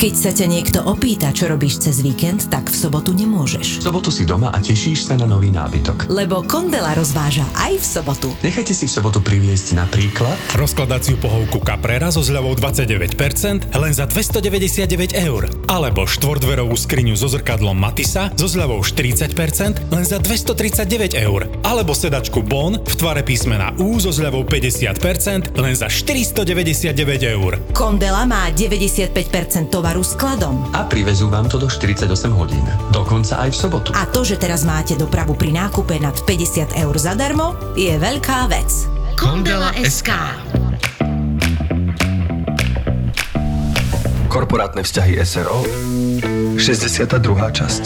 [0.00, 3.84] Keď sa ťa niekto opýta, čo robíš cez víkend, tak v sobotu nemôžeš.
[3.84, 6.08] V sobotu si doma a tešíš sa na nový nábytok.
[6.08, 8.32] Lebo Kondela rozváža aj v sobotu.
[8.40, 13.12] Nechajte si v sobotu priviesť napríklad Rozkladaciu pohovku Caprera so zľavou 29%
[13.76, 15.52] len za 299 eur.
[15.68, 19.36] Alebo štvordverovú skriňu so zrkadlom Matisa so zľavou 40%
[19.92, 21.44] len za 239 eur.
[21.60, 26.96] Alebo sedačku Bon v tvare písmena U so zľavou 50% len za 499
[27.36, 27.60] eur.
[27.76, 30.54] Kondela má 95% tovaru skladom.
[30.70, 32.06] a privezú vám to do 48
[32.38, 32.62] hodín.
[32.94, 33.88] Dokonca aj v sobotu.
[33.90, 38.70] A to, že teraz máte dopravu pri nákupe nad 50 eur zadarmo, je veľká vec.
[39.18, 40.14] Kondela SK.
[44.30, 45.66] Korporátne vzťahy SRO
[46.54, 47.10] 62.
[47.50, 47.84] časť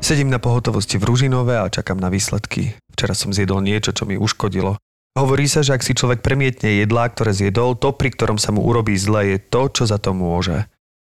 [0.00, 2.72] Sedím na pohotovosti v Ružinove a čakám na výsledky.
[2.88, 4.80] Včera som zjedol niečo, čo mi uškodilo.
[5.12, 8.64] Hovorí sa, že ak si človek premietne jedlá, ktoré zjedol, to, pri ktorom sa mu
[8.64, 10.64] urobí zle, je to, čo za to môže.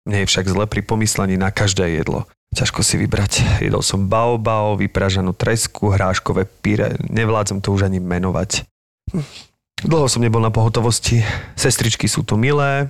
[0.07, 2.31] Mne je však zle pri pomyslení na každé jedlo.
[2.55, 3.61] Ťažko si vybrať.
[3.61, 6.95] Jedol som bao bao, vypražanú tresku, hráškové píre.
[7.11, 8.65] Nevládzem to už ani menovať.
[9.11, 9.27] Hm.
[9.85, 11.21] Dlho som nebol na pohotovosti.
[11.53, 12.89] Sestričky sú tu milé,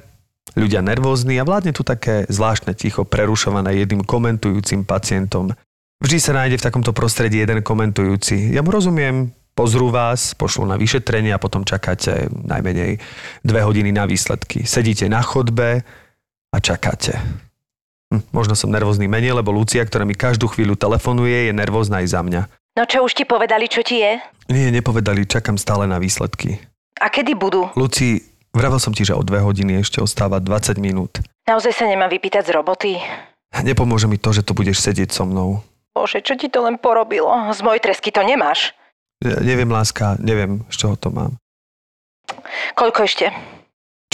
[0.54, 5.50] ľudia nervózni a vládne tu také zvláštne ticho prerušované jedným komentujúcim pacientom.
[5.98, 8.54] Vždy sa nájde v takomto prostredí jeden komentujúci.
[8.54, 13.00] Ja mu rozumiem, pozrú vás, pošlú na vyšetrenie a potom čakáte najmenej
[13.42, 14.62] dve hodiny na výsledky.
[14.68, 15.82] Sedíte na chodbe
[16.56, 17.20] a čakáte.
[18.08, 22.08] Hm, možno som nervózny menej, lebo Lucia, ktorá mi každú chvíľu telefonuje, je nervózna aj
[22.08, 22.42] za mňa.
[22.76, 24.16] No čo už ti povedali, čo ti je?
[24.48, 26.56] Nie, nepovedali, čakám stále na výsledky.
[26.96, 27.68] A kedy budú?
[27.76, 28.24] Luci,
[28.56, 31.20] vravel som ti, že o dve hodiny ešte ostáva 20 minút.
[31.44, 32.90] Naozaj sa nemám vypýtať z roboty?
[33.64, 35.60] Nepomôže mi to, že tu budeš sedieť so mnou.
[35.96, 37.32] Bože, čo ti to len porobilo?
[37.52, 38.76] Z mojej tresky to nemáš.
[39.24, 41.40] Ja neviem, láska, neviem, z čoho to mám.
[42.76, 43.32] Koľko ešte?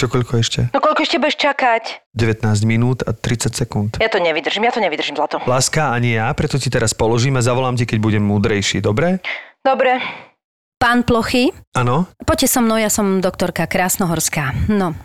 [0.02, 0.66] Čo koľko ešte?
[0.74, 2.10] No koľko ešte budeš čakať?
[2.18, 3.90] 19 minút a 30 sekúnd.
[4.02, 5.38] Ja to nevydržím, ja to nevydržím, Zlato.
[5.46, 9.22] Láska, ani ja, preto ti teraz položím a zavolám ti, keď budem múdrejší, dobre?
[9.62, 10.02] Dobre.
[10.82, 12.10] Pán Plochy, Áno?
[12.26, 14.66] poďte so mnou, ja som doktorka Krásnohorská.
[14.74, 14.98] No.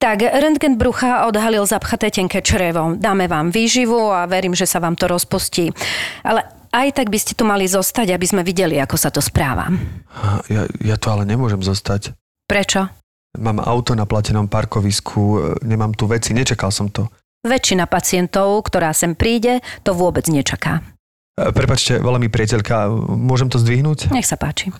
[0.00, 2.96] Tak, rentgen brucha odhalil zapchaté tenké črevo.
[2.96, 5.76] Dáme vám výživu a verím, že sa vám to rozpustí.
[6.24, 9.68] Ale aj tak by ste tu mali zostať, aby sme videli, ako sa to správa.
[10.48, 12.16] Ja, ja to ale nemôžem zostať.
[12.48, 12.88] Prečo?
[13.38, 17.06] Mám auto na platenom parkovisku, e, nemám tu veci, nečakal som to.
[17.46, 20.82] Väčšina pacientov, ktorá sem príde, to vôbec nečaká.
[21.38, 24.10] E, Prepačte, volá mi priateľka, môžem to zdvihnúť?
[24.10, 24.74] Nech sa páči.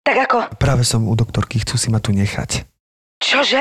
[0.00, 0.38] Tak ako?
[0.56, 2.64] Práve som u doktorky, chcú si ma tu nechať.
[3.20, 3.60] Čože?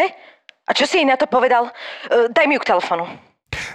[0.65, 1.67] A čo si jej na to povedal?
[2.07, 3.11] E, daj mi ju k telefonu.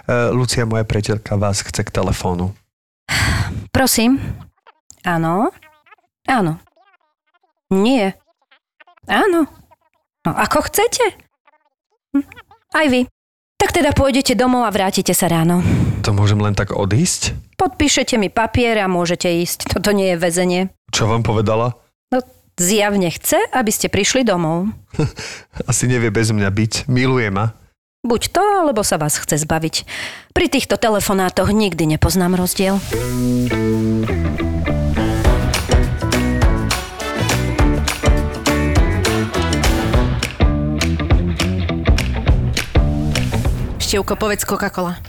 [0.09, 2.57] E, Lucia, moja priateľka, vás chce k telefónu.
[3.69, 4.17] Prosím.
[5.05, 5.53] Áno.
[6.25, 6.57] Áno.
[7.69, 8.17] Nie.
[9.05, 9.45] Áno.
[10.25, 11.05] No, ako chcete.
[12.17, 12.25] Hm.
[12.73, 13.05] Aj vy.
[13.55, 15.63] Tak teda pôjdete domov a vrátite sa ráno.
[16.03, 17.33] To môžem len tak odísť?
[17.55, 19.71] Podpíšete mi papier a môžete ísť.
[19.71, 20.61] Toto nie je väzenie.
[20.91, 21.79] Čo vám povedala?
[22.11, 22.19] No,
[22.59, 24.69] zjavne chce, aby ste prišli domov.
[25.71, 26.73] Asi nevie bez mňa byť.
[26.91, 27.55] Miluje ma.
[28.05, 29.75] Buď to, alebo sa vás chce zbaviť.
[30.29, 32.77] Pri týchto telefonátoch nikdy nepoznám rozdiel.
[43.95, 44.99] Števko, povedz Coca-Cola.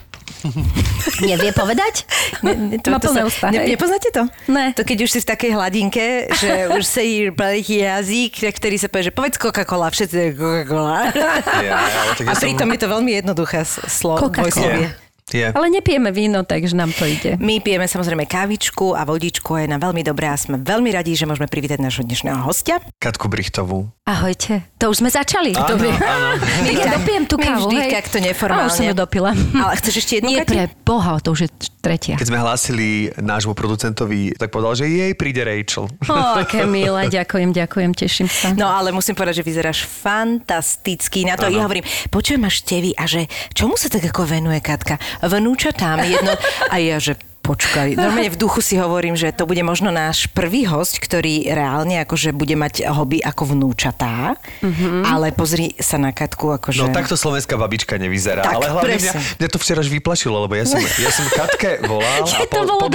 [1.27, 2.07] Nevie povedať?
[2.39, 4.31] Ne, Má plné ústa, ne, nepoznáte to?
[4.47, 4.71] Ne.
[4.79, 8.87] To keď už si v takej hladinke, že už sa jí veľký jazyk, ktorý sa
[8.87, 11.11] povie, že povedz Coca-Cola, všetci Coca-Cola.
[11.59, 11.83] Ja,
[12.15, 14.95] tak A pritom je to veľmi jednoduché s- slo, Coca-Cola.
[15.27, 15.51] Je.
[15.51, 17.35] Ale nepijeme víno, takže nám to ide.
[17.39, 21.27] My pijeme samozrejme kávičku a vodičku je nám veľmi dobré a sme veľmi radi, že
[21.27, 22.79] môžeme privítať nášho dnešného hostia.
[22.97, 23.91] Katku Brichtovú.
[24.07, 24.63] Ahojte.
[24.79, 25.51] To už sme začali.
[25.51, 25.91] Áno, to vie.
[25.91, 26.39] áno.
[26.63, 27.91] My ja dopijem tú kávu, vždy hej.
[27.99, 28.71] A neformálne.
[28.71, 29.35] už som ju dopila.
[29.35, 30.55] Ale chceš ešte jednu, Nie Kati?
[30.55, 31.51] pre Boha, to už je
[31.83, 32.15] tretia.
[32.15, 35.91] Keď sme hlásili nášmu producentovi, tak povedal, že jej príde Rachel.
[36.07, 38.55] O, aké milé, ďakujem, ďakujem, teším sa.
[38.55, 41.27] No ale musím povedať, že vyzeráš fantasticky.
[41.27, 43.27] Na to ja hovorím, počujem máš tevy a že
[43.59, 45.03] čomu sa tak ako venuje Katka?
[45.19, 46.31] Vnúčatám jedno.
[46.71, 47.97] A ja, že počkaj.
[47.97, 52.37] Normálne v duchu si hovorím, že to bude možno náš prvý host, ktorý reálne akože
[52.37, 55.03] bude mať hobby ako vnúčatá, mm-hmm.
[55.09, 56.85] ale pozri sa na Katku akože...
[56.85, 59.39] No takto slovenská babička nevyzerá, Tak, ale hlavne mňa, presne.
[59.41, 62.61] mňa to včera až vyplašilo, lebo ja som, ja som Katke volal a To po,
[62.69, 62.87] po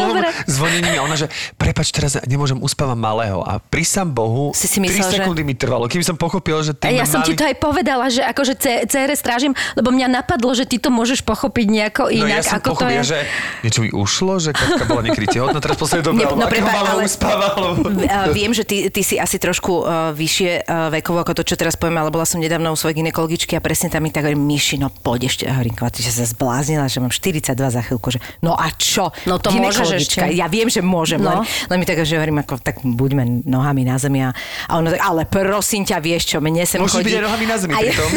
[0.46, 1.26] zvonení mi ona, že
[1.58, 3.40] pre prepač, teraz nemôžem, uspávam malého.
[3.48, 6.60] A pri sám Bohu, Si si myslel, 3 že- sekundy mi trvalo, kým som pochopil,
[6.60, 9.88] že A ty ja som ti to aj povedala, že akože C- CR strážim, lebo
[9.88, 13.00] mňa napadlo, že ty to môžeš pochopiť nejako No inak, ja som ako to pochopil,
[13.00, 13.08] je.
[13.08, 13.20] že
[13.64, 17.54] niečo mi ušlo, že Katka bola niekedy tehotná, teraz Nie, alebo no malá ale- uspáva,
[17.54, 17.86] alebo...
[17.88, 21.56] Uh, viem, že ty, ty si asi trošku uh, vyššie uh, vekovo ako to, čo
[21.56, 24.36] teraz poviem, ale bola som nedávno u svojej ginekologičky a presne tam mi tak hovorí,
[24.36, 25.44] Myši, no poď ešte.
[25.46, 29.14] Hovorím, Kvati, že sa zbláznila, že mám 42 za chvíľku, že no a čo?
[29.24, 30.10] No to môžeš.
[30.34, 31.46] Ja viem, že môžem, No.
[31.46, 34.34] len, len mi tak, že hovorím, ako, tak buďme nohami na zemi a,
[34.66, 37.14] a ono tak, ale prosím ťa, vieš čo, mne sem Môžeš chodí.
[37.14, 38.10] byť aj nohami na zemi A ja- pritom.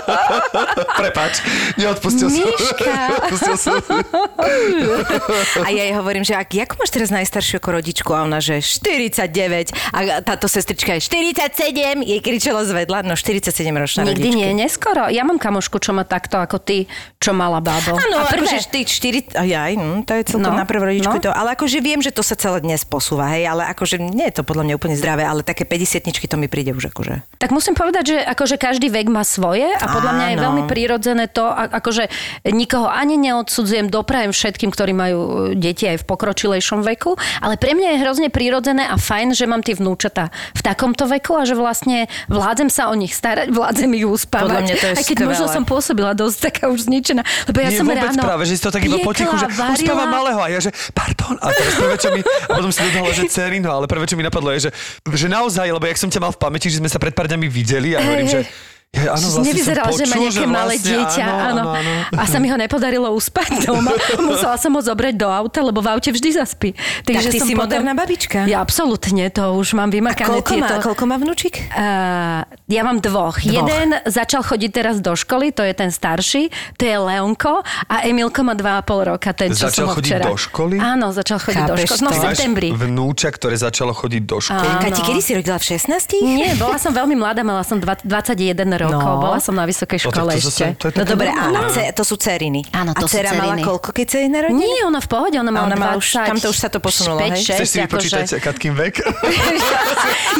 [1.00, 1.32] Prepač,
[1.76, 2.42] neodpustil som.
[2.42, 2.92] Miška.
[3.20, 3.74] Odpustil som.
[5.66, 8.10] A ja jej hovorím, že ak, ako máš teraz najstaršiu ako rodičku?
[8.12, 9.72] A ona, že 49.
[9.92, 12.02] A táto sestrička je 47.
[12.02, 13.02] Jej kričalo zvedla.
[13.02, 14.36] No 47 ročná Nikdy rodičky.
[14.36, 15.08] nie, neskoro.
[15.08, 16.86] Ja mám kamošku, čo má takto ako ty,
[17.18, 17.96] čo mala bábo.
[17.96, 21.22] Áno, akože ty 4, aj, hm, to je celkom No, na prvú rodičku no.
[21.22, 24.40] to, ale akože viem, že to sa celé dnes posúva, hej, ale akože nie je
[24.40, 27.38] to podľa mňa úplne zdravé, ale také 50 to mi príde už akože.
[27.42, 30.44] Tak musím povedať, že akože každý vek má svoje a podľa mňa je Áno.
[30.46, 32.06] veľmi prirodzené to, akože
[32.46, 37.74] nikoho ani neodsudzujem, doprajem všetkým, ktorí majú e, deti aj v pokročilejšom veku, ale pre
[37.74, 41.58] mňa je hrozne prirodzené a fajn, že mám tie vnúčata v takomto veku a že
[41.58, 44.46] vlastne vládzem sa o nich starať, vládzem ich uspávať.
[44.46, 45.56] Podľa mňa to je aj keď možno skvelé.
[45.56, 48.62] som pôsobila dosť taká už zničená, lebo ja Nie, som vôbec ráno práve, že si
[48.62, 51.34] to tak iba potichu, že uspáva malého a ja, že pardon.
[51.40, 54.24] A teraz prvé, čo mi, a potom si dodala, že cerino, ale prvé, čo mi
[54.24, 54.70] napadlo je, že,
[55.14, 57.46] že naozaj, lebo jak som ťa mal v pamäti, že sme sa pred pár dňami
[57.50, 58.40] videli a hovorím, že
[58.90, 61.24] ja, áno, Že vlastne Nevyzeral, som že má počul, nejaké malé vlastne, dieťa.
[61.24, 61.92] Áno, áno, áno.
[62.10, 63.94] A sa mi ho nepodarilo uspať doma.
[64.26, 66.74] Musela som ho zobrať do auta, lebo v aute vždy zaspí.
[67.06, 68.50] Tak ty som si moderná babička.
[68.50, 70.74] Ja absolútne, to už mám A vymakané koľko má, tieto.
[70.82, 71.54] koľko má vnúčik?
[71.70, 73.38] Uh, ja mám dvoch.
[73.38, 73.46] Dvoch.
[73.46, 78.42] Jeden začal chodiť teraz do školy, to je ten starší, to je Leonko a Emilko
[78.42, 80.24] má dva a pol roka, ten, čo Začal som ho chodiť včera.
[80.26, 80.76] do školy?
[80.82, 82.02] Áno, začal chodiť do Chápeš školy.
[82.02, 82.68] No v septembri.
[82.72, 84.66] Vnúča, ktoré začalo chodiť do školy.
[84.66, 84.82] Áno.
[84.82, 86.26] Kati, kedy si rodila v 16?
[86.26, 89.20] Nie, bola som veľmi mladá, mala som dva- 21 rokov, No.
[89.20, 90.64] bola som na vysokej O, tak škole to ešte.
[90.64, 92.60] zase- to je No dobre, a ce, to sú ceriny.
[92.70, 94.58] Áno, to a sú dcera mala koľko, keď sa jej narodila?
[94.58, 96.78] Nie, ona v pohode, ona mala ona mala 20, už- tam to už sa to
[96.78, 97.36] posunulo, hej?
[97.36, 98.36] 5, 6, Chceš si vypočítať akože...
[98.40, 98.94] Katkin vek?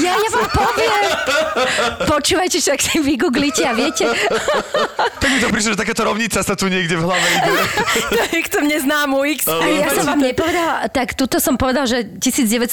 [0.00, 1.02] Ja, ja vám poviem.
[2.08, 4.06] Počúvajte, však si vygooglite a viete.
[5.18, 7.52] tak mi to prišlo, že takáto rovnica sa tu niekde v hlave ide.
[8.10, 9.44] To je k tomu neznámu X.
[9.46, 12.72] A ja som vám nepovedala, tak tuto som povedal, že 1970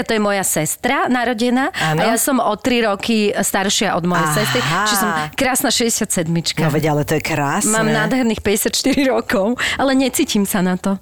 [0.00, 2.00] to je moja sestra narodená Áno.
[2.00, 4.34] a ja som o 3 roky staršia od mojej Aha.
[4.34, 7.70] sestry, čiže som krásna 67 No veď, ale to je krásne.
[7.70, 10.96] Mám nádherných 54 rokov, ale necítim sa na to.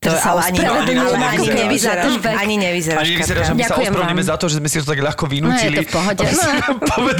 [0.00, 0.96] To, sa ale ani, ani
[1.44, 3.04] keby za nevyzeráš, ani nevyzeráš.
[3.04, 3.52] Ani nevyzerá, že Katka.
[3.52, 4.20] my sa vám.
[4.24, 5.76] za to, že sme si to tak ľahko vynútili.
[5.76, 6.24] No, je to v pohode.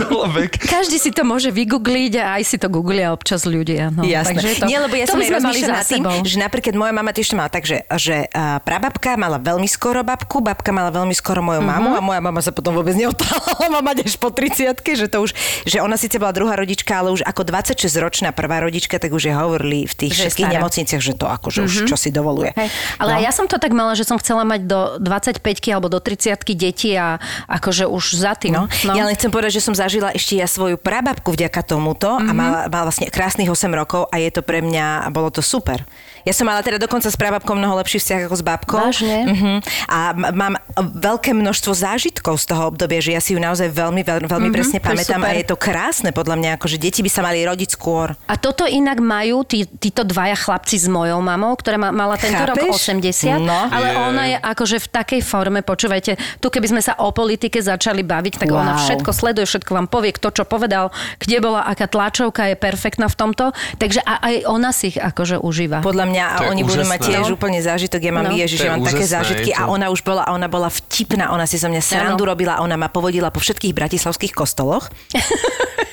[0.00, 0.24] No.
[0.32, 0.52] vek.
[0.56, 3.92] Každý si to môže vygoogliť a aj si to googlia občas ľudia.
[3.92, 4.40] No, Jasné.
[4.40, 6.92] Takže to, Nie, lebo ja to som aj rozmýšľala za nad tým, že napríklad moja
[6.96, 10.88] mama tiež to mala tak, že, že uh, prababka mala veľmi skoro babku, babka mala
[10.88, 11.98] veľmi skoro moju mamu Mhm.
[11.98, 15.36] a moja mama sa potom vôbec neotála mama až po 30 že to už,
[15.68, 19.34] že ona síce bola druhá rodička, ale už ako 26-ročná prvá rodička, tak už je
[19.36, 22.56] hovorili v tých všetkých nemocniciach, že to akože už čo si dovoluje.
[22.56, 22.69] Hej.
[22.98, 23.22] Ale no.
[23.22, 25.40] ja som to tak mala, že som chcela mať do 25
[25.72, 28.54] alebo do 30 detí a akože už za tým.
[28.54, 28.64] No.
[28.86, 28.92] No.
[28.94, 32.26] Ja len chcem povedať, že som zažila ešte ja svoju prababku vďaka tomuto Mhm.
[32.26, 32.30] mm-hmm.
[32.30, 35.82] a mala, mala vlastne krásnych 8 rokov a je to pre mňa, bolo to super.
[36.22, 38.80] Ja som mala teda dokonca s prababkou mnoho lepší vzťah ako s babkou.
[38.82, 39.18] Vážne?
[39.26, 39.56] Uh-huh.
[39.86, 44.00] A m- mám veľké množstvo zážitkov z toho obdobia, že ja si ju naozaj veľmi,
[44.00, 45.38] veľmi, veľmi Mhm, presne pamätám a super.
[45.38, 48.12] je to krásne podľa mňa, ako že deti by sa mali rodiť skôr.
[48.24, 52.40] A toto inak majú tí, títo dvaja chlapci s mojou mamou, ktorá ma, mala tento
[52.40, 52.92] rok Chápeš?
[53.00, 53.56] 80, No.
[53.66, 53.96] ale Je.
[53.98, 58.34] ona je akože v takej forme, počúvajte, tu keby sme sa o politike začali baviť,
[58.36, 58.60] tak Wow.
[58.60, 63.06] ona všetko sleduje, všetko vám povie, kto čo povedal, kde bola, aká tlačovka je perfektná
[63.06, 63.44] v tomto,
[63.76, 65.80] takže a, aj ona si ich akože užíva.
[65.80, 67.08] Podľa mňa a To oni budú mať úžasné.
[67.08, 67.34] tiež No.
[67.34, 68.00] úplne zážitok.
[68.00, 68.34] Ja mám, No.
[68.34, 69.62] ježiš, To je ja mám také úžasné, zážitky je to.
[69.62, 72.28] a ona už bola, a ona bola vtipná, ona si zo mňa srandu Áno.
[72.28, 74.90] robila, ona ma povodila po všetkých bratislavských kostoloch.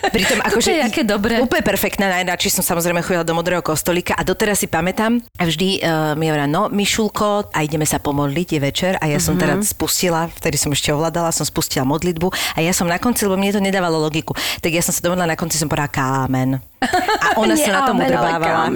[0.07, 0.71] Pritom akože...
[0.71, 1.35] je aké dobré.
[1.37, 5.67] Úplne perfektná, najradšej som samozrejme chodila do modrého kostolíka a doteraz si pamätám a vždy
[5.77, 9.41] uh, mi hovorila, no Mišulko, a ideme sa pomodliť, je večer a ja som Mhm.
[9.41, 12.23] teraz spustila, vtedy som ešte ovládala, som spustila modlitbu
[12.55, 15.27] a ja som na konci, lebo mne to nedávalo logiku, tak ja som sa domodla
[15.27, 16.49] na konci, som povedala kámen.
[17.27, 18.69] A ona Nie sa na tom udrbávala.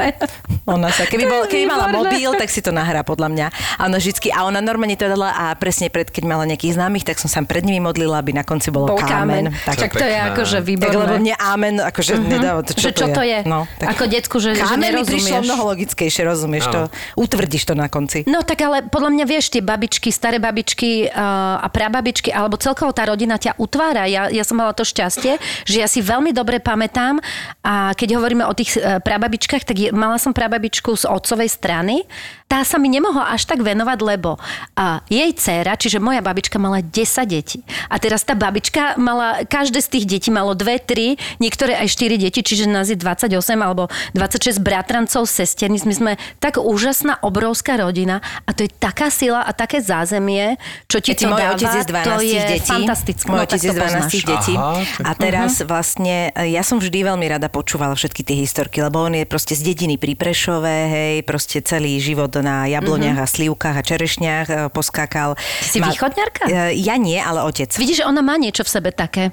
[0.70, 3.48] Ona sa, keby, je bol, keby mala mobil, tak si to nahrá podľa mňa.
[3.78, 7.02] A ona vždycky, a ona normálne to dala a presne pred, keď mala nejakých známych,
[7.02, 9.50] tak som sa pred nimi modlila, aby na konci bolo Bol kámen.
[9.50, 9.66] kámen.
[9.66, 10.94] Tak, Tak to je akože tak, výborné.
[11.02, 12.30] lebo mne amen, akože mm-hmm.
[12.30, 13.40] nedáva to, čo, Že čo to je?
[13.50, 15.46] No, Ako decku, že- že kámen mi prišlo nerozumieš.
[15.50, 16.82] mnoho logickejšie, rozumieš to?
[17.18, 18.30] Utvrdíš to na konci.
[18.30, 22.94] No tak ale podľa mňa vieš, tie babičky, staré babičky uh, a prababičky, alebo celkovo
[22.94, 24.06] tá rodina ťa utvára.
[24.06, 27.18] Ja, ja som mala to šťastie, že ja si veľmi dobre pamätám
[27.66, 31.50] a keď hovoríme o tých uh, prababičkách, tak je, mala som prababičku, prababičku z otcovej
[31.50, 32.04] strany.
[32.52, 34.36] Tá sa mi nemohla až tak venovať, lebo
[34.76, 36.92] a jej dcéra, čiže moja babička mala 10
[37.24, 37.64] detí.
[37.88, 42.20] A teraz tá babička mala, každé z tých detí malo 2, 3, niektoré aj 4
[42.20, 45.88] deti, čiže nás je 28 alebo 26 bratrancov, sesterníc.
[45.88, 46.12] My sme
[46.44, 50.60] tak úžasná, obrovská rodina a to je taká sila a také zázemie,
[50.92, 52.68] čo ti Keď to môj dáva, otec je z 12 to je detí.
[52.68, 53.28] fantastické.
[53.32, 54.12] Môj No, otec je z 12 poznáš.
[54.28, 54.54] detí.
[54.60, 59.08] Aha, a teraz vlastne, e, ja som vždy veľmi rada počúvala všetky tie historky, lebo
[59.08, 63.78] on je proste z dediny pri Prešove, hej, proste celý život na jabloniach a slívkach
[63.78, 65.38] a čerešniach e, poskákal.
[65.62, 66.44] Si východňarka?
[66.50, 67.70] E, Ja nie, ale otec.
[67.74, 69.32] Vidíš, že ona má niečo v sebe také.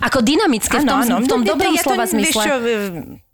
[0.00, 2.42] Ako dynamické v tom, v tom ne, dobrom ja to- slova vieš zmysle.
[2.42, 2.54] čo,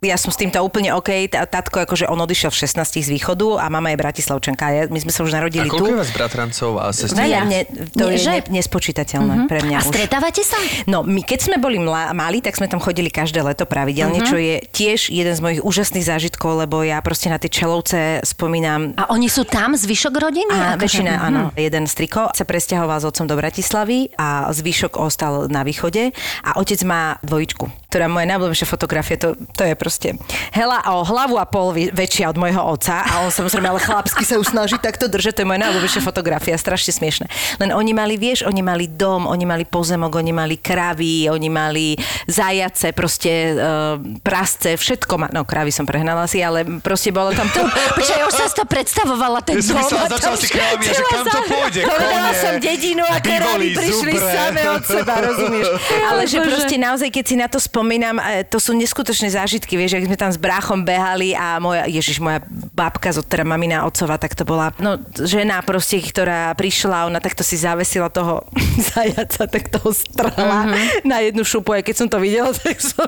[0.01, 1.11] ja som s týmto úplne OK.
[1.27, 4.65] Tatko, akože on odišiel v 16 z východu a mama je Bratislavčanka.
[4.69, 5.75] Ja, my sme sa už A narodili tu.
[5.75, 7.43] koľko je vás bratrancov a sestier?
[7.43, 7.61] Mne,
[7.91, 8.31] to Nie, je že?
[8.31, 9.47] ne, nespočítateľné Mhm.
[9.47, 9.91] pre mňa A už.
[9.91, 10.59] stretávate sa?
[10.85, 14.29] No, my keď sme boli mla, mali, tak sme tam chodili každé leto pravidelne, Mhm.
[14.29, 18.95] čo je tiež jeden z mojich úžasných zážitkov, lebo ja proste na tie čelovce spomínam
[18.97, 20.53] A oni sú tam, zvyšok rodiny?
[20.53, 21.23] a Akože- väčšina, Mhm.
[21.25, 21.43] áno.
[21.53, 26.13] Jeden striko sa presťahoval s otcom do Bratislavy a zvyšok ostal na východe
[26.45, 30.09] a otec má dvojičku, ktorá moja najobľúbenejšia fotografia, to, to je proste
[30.51, 34.37] hela o hlavu a pol väčšia od môjho otca a on samozrejme ale chlapsky sa
[34.37, 37.27] už snaží takto držať, to je moja najobľúbenejšia fotografia, strašne smiešne.
[37.57, 41.87] Len oni mali, vieš, oni mali dom, oni mali pozemok, oni mali kravy, oni mali
[42.27, 47.47] zajace, proste uh, prasce, všetko ma, no kravy som prehnala si, ale proste bolo tam
[47.49, 47.63] to,
[47.99, 49.79] Počkaj, už som si to predstavovala, ten Ja dom.
[49.79, 53.17] myslel, a začal to- si kráľmi, a že kam to pôjde, Povedala som dedinu a
[53.23, 55.67] kravy prišli same od seba, rozumieš?
[56.05, 60.03] Ale že proste naozaj, keď si na to spomínam, e, to sú neskutočné zážitky, vieš,
[60.03, 62.43] ak sme tam s bráchom behali a moja, ježiš, moja
[62.75, 67.47] babka, zo teda mamina otcova, tak to bola no, žena proste, ktorá prišla, ona takto
[67.47, 68.43] si zavesila toho
[68.91, 70.67] zajaca, tak toho strala
[71.07, 73.07] na jednu šupu, aj keď som to videla, tak som,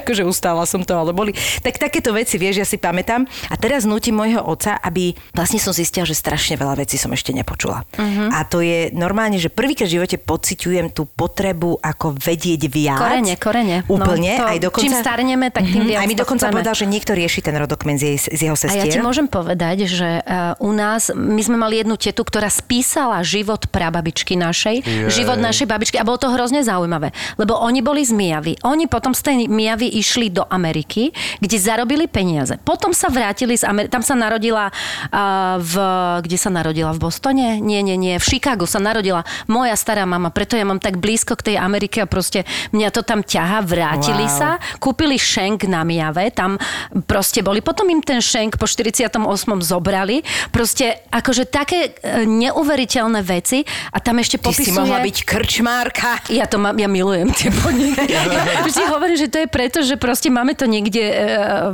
[0.00, 1.36] akože ustála som to, ale boli.
[1.60, 3.28] Tak takéto veci, vieš, ja si pamätám.
[3.52, 7.36] A teraz nutím môjho otca, aby vlastne som zistila, že strašne veľa vecí som ešte
[7.36, 7.84] nepočula.
[8.32, 12.96] A to je normálne, že prvýkrát v živote pociťujem tú potrebu ako vedieť viac.
[12.96, 13.76] Korene, korene.
[13.98, 14.30] Úplne.
[14.30, 15.88] No, to, aj dokonca, čím starneme, tak tým Mhm.
[15.88, 16.54] viac Aj mi dokonca chceme.
[16.54, 18.84] povedal, že niekto rieši ten rodokmen z, jej, z jeho A sestier.
[18.84, 23.20] ja ti môžem povedať, že uh, u nás, my sme mali jednu tetu, ktorá spísala
[23.22, 25.08] život prababičky našej, Jej.
[25.10, 28.56] život našej babičky a bolo to hrozne zaujímavé, lebo oni boli z Mijavy.
[28.62, 32.56] Oni potom z tej Mijavy išli do Ameriky, kde zarobili peniaze.
[32.58, 35.16] Potom sa vrátili z Ameriky, tam sa narodila uh,
[35.56, 35.74] v,
[36.22, 36.90] kde sa narodila?
[36.90, 37.58] V Bostone?
[37.58, 41.34] Nie, nie, nie, v Chicagu sa narodila moja stará mama, preto ja mám tak blízko
[41.34, 44.34] k tej Amerike a proste mňa to tam ťaha, vrátili Wow.
[44.34, 44.50] sa,
[44.82, 46.58] kúpili šenk na Mijave, tam
[47.06, 47.62] proste boli.
[47.62, 49.14] Potom im ten šenk po 48.
[49.62, 50.26] zobrali.
[50.50, 53.62] Proste akože také e, neuveriteľné veci
[53.94, 54.66] a tam ešte Ty popisuje...
[54.66, 56.10] si mohla byť krčmárka.
[56.34, 58.02] Ja to mám, ja milujem tie podniky.
[58.56, 61.14] Ja vždy hovorím, že to je preto, že proste máme to niekde e,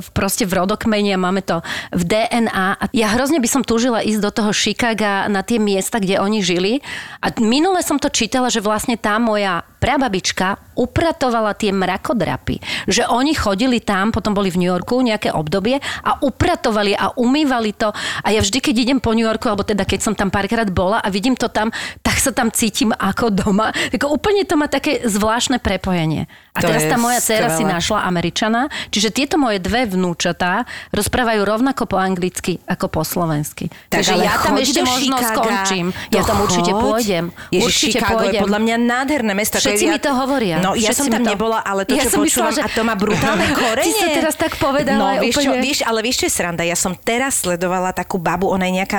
[0.02, 1.64] v- proste v rodokmeni a máme to
[1.94, 2.66] v DNA.
[2.76, 6.44] A ja hrozne by som túžila ísť do toho Chicaga na tie miesta, kde oni
[6.44, 6.84] žili.
[7.22, 12.62] A minule som to čítala, že vlastne tá moja prababička upratovala tie mrakodrapy.
[12.86, 17.74] Že oni chodili tam, potom boli v New Yorku nejaké obdobie a upratovali a umývali
[17.74, 17.90] to.
[18.22, 21.02] A ja vždy, keď idem po New Yorku, alebo teda keď som tam párkrát bola
[21.02, 21.74] a vidím to tam,
[22.06, 23.74] tak sa tam cítim ako doma.
[23.90, 26.30] Tako úplne to má také zvláštne prepojenie.
[26.52, 31.40] A To teraz tá moja dcéra si našla Američana, čiže tieto moje dve vnúčatá rozprávajú
[31.42, 33.72] rovnako po anglicky ako po slovensky.
[33.88, 35.32] Takže ja tam ešte možno Chicaga.
[35.32, 35.86] skončím.
[36.08, 36.82] Ja tam určite choď.
[36.82, 37.24] pôjdem.
[37.48, 38.28] Ježiš, určite Chicago pôjdem.
[38.30, 39.56] je podľa mňa nádherné mesto.
[39.56, 40.56] Všetci ja, mi to hovoria.
[40.58, 42.62] No, ja Všetci som tam to- nebola, ale to, Ja čo som počúvam, myslela, že-
[42.62, 43.84] a to má brutálne korene.
[43.88, 45.62] Ty si teraz tak povedala, No, vieš čo, úplne.
[45.62, 46.62] vieš, ale vieš, čo je sranda?
[46.62, 48.98] Ja som teraz sledovala takú babu, ona je nejaká,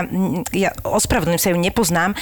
[0.51, 2.19] ja ospravedlňujem sa ju, nepoznám, uh,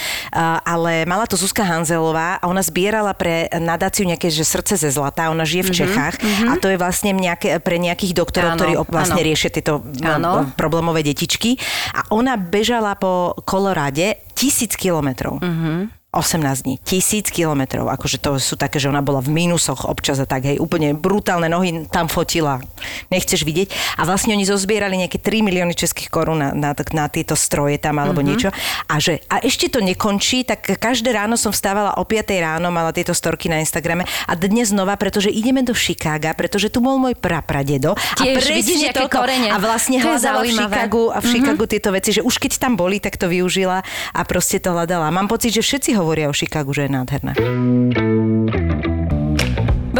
[0.62, 5.21] ale mala to Zuzka Hanzelová a ona zbierala pre nadáciu nejaké, že srdce ze zlata,
[5.28, 6.14] ona žije v Čechách
[6.48, 9.28] a to je vlastne nejaké, pre nejakých doktorov, Mhm, Áno, ktorí vlastne áno.
[9.28, 10.18] riešia tieto Áno.
[10.18, 11.54] no, problémové detičky.
[11.92, 13.12] A ona bežala po
[13.42, 15.38] Kolorade tisíc kilometrov.
[15.38, 16.01] Mhm.
[16.12, 20.28] 18 dní, tisíc kilometrov, akože to sú také, že ona bola v mínusoch občas a
[20.28, 22.60] tak, hej, úplne brutálne nohy tam fotila,
[23.08, 23.96] nechceš vidieť.
[23.96, 27.96] A vlastne oni zozbierali nejaké 3 milióny českých korún na, na, na tieto stroje tam
[27.96, 28.28] alebo mm-hmm.
[28.28, 28.52] niečo.
[28.92, 32.92] A, že, a ešte to nekončí, tak každé ráno som vstávala o 5 ráno, mala
[32.92, 37.16] tieto storky na Instagrame a dnes znova, pretože ideme do Chicaga, pretože tu bol môj
[37.16, 37.96] prapradedo.
[38.20, 39.16] Tiež, a vidíš, aké toto.
[39.16, 39.48] korene.
[39.48, 40.52] A vlastne To hľadala v.
[40.60, 43.80] Chicagu a v Chicagu tieto veci, že už keď tam boli, tak to využila
[44.12, 45.08] a proste to hľadala.
[45.08, 47.32] Mám pocit, že všetci hovoria o Chicagu, že je nádherné.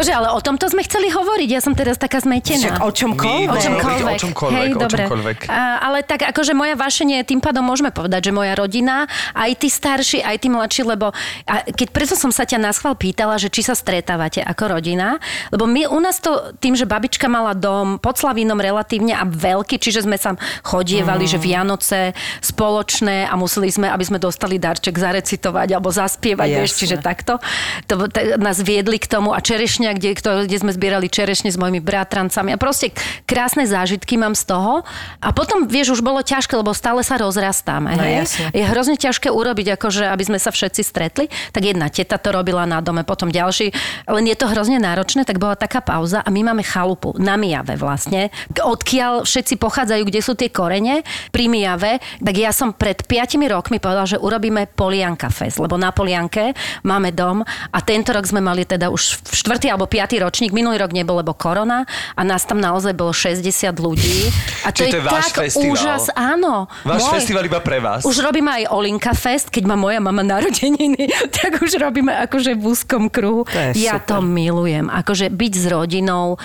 [0.03, 2.59] Bože, ale o tomto sme chceli hovoriť, ja som teraz taká zmetená.
[2.59, 3.47] Však o čomkoľvek.
[3.47, 4.03] hovoriť čomkoľvek.
[4.03, 4.99] o čomkoľvek, Hej, o dobre.
[4.99, 5.37] čomkoľvek.
[5.47, 9.71] A, ale tak akože moja vášenie, tým pádom môžeme povedať, že moja rodina, aj tí
[9.71, 11.15] starší, aj tí mladší, lebo
[11.47, 15.23] a keď preto som sa ťa na schvál pýtala, že či sa stretávate ako rodina,
[15.49, 19.79] lebo my u nás to tým, že babička mala dom pod Slavínom relatívne a veľký,
[19.79, 21.31] čiže sme sa chodievali, Mm.
[21.31, 21.99] že Vianoce
[22.43, 27.39] spoločné a museli sme, aby sme dostali darček zarecitovať alebo zaspievať, vieš, čiže takto.
[27.87, 31.79] To, t- nás viedli k tomu a čerešňa, kde, kde sme zbierali čerešne s mojimi
[31.79, 32.91] bratrancami a proste
[33.23, 34.81] krásne zážitky mám z toho.
[35.21, 37.95] A potom, vieš, už bolo ťažké, lebo stále sa rozrastáme.
[37.95, 38.25] No, hej?
[38.25, 38.45] jasne.
[38.51, 41.25] Je hrozne ťažké urobiť, akože, aby sme sa všetci stretli.
[41.51, 43.71] Tak jedna teta to robila na dome, potom ďalší.
[44.09, 47.75] Len je to hrozne náročné, tak bola taká pauza a my máme chalupu na Mijave
[47.75, 51.01] vlastne, odkiaľ všetci pochádzajú, kde sú tie korene,
[51.33, 51.99] pri Mijave.
[52.21, 56.53] Tak ja som pred 5 rokmi povedala, že urobíme Polianka Fest, lebo na Polianke
[56.85, 60.77] máme dom a tento rok sme mali teda už v štvrtý alebo piatý ročník, minulý
[60.77, 63.43] rok nebol, lebo korona a nás tam naozaj bolo 60
[63.81, 64.29] ľudí.
[64.63, 65.69] A to Čiže je, to je váš tak festival.
[65.73, 66.69] úžas, áno.
[66.85, 68.05] Váš festival iba pre vás.
[68.05, 71.09] Už robíme aj Olinka Fest, keď má moja mama narodeniny,
[71.41, 73.49] tak už robíme akože v úzkom kruhu.
[73.49, 74.07] To ja super.
[74.07, 74.87] to milujem.
[74.93, 76.37] Akože byť s rodinou,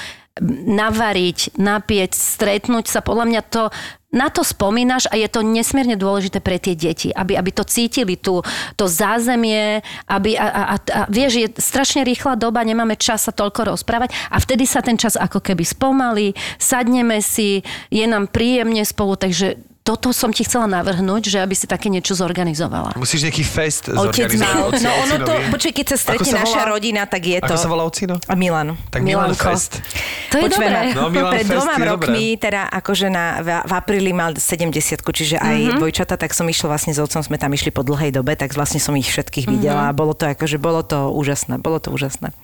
[0.42, 3.62] navariť, napieť, stretnúť sa, podľa mňa to
[4.08, 8.16] na to spomínaš a je to nesmierne dôležité pre tie deti, aby, aby to cítili,
[8.16, 8.40] tú,
[8.72, 13.76] to zázemie, aby, a, a, a vieš, je strašne rýchla doba, nemáme čas sa toľko
[13.76, 17.60] rozprávať a vtedy sa ten čas ako keby spomalí, sadneme si,
[17.92, 22.12] je nám príjemne spolu, takže toto som ti chcela navrhnúť, že aby si také niečo
[22.12, 22.92] zorganizovala.
[22.94, 24.68] Musíš nejaký fest Otec zorganizovať.
[24.68, 26.70] Oci- No ono to, počuj, keď sa stretne naša volá?
[26.70, 27.48] rodina, tak je to...
[27.48, 28.20] Ako sa volá ocino?
[28.22, 28.76] A Milan.
[28.86, 29.48] Tak Milan Milanko.
[29.48, 29.80] Fest.
[30.28, 30.92] To je Počujem, dobré.
[30.92, 34.76] No, Milan pred dvoma rokmi, teda akože na, v, v apríli mal 70
[35.08, 35.76] čiže aj Mhm.
[35.78, 38.76] dvojčata, tak som išla vlastne s otcom, sme tam išli po dlhej dobe, tak vlastne
[38.78, 39.52] som ich všetkých Mhm.
[39.54, 42.36] videla a bolo to akože, bolo to úžasné, bolo to úžasné.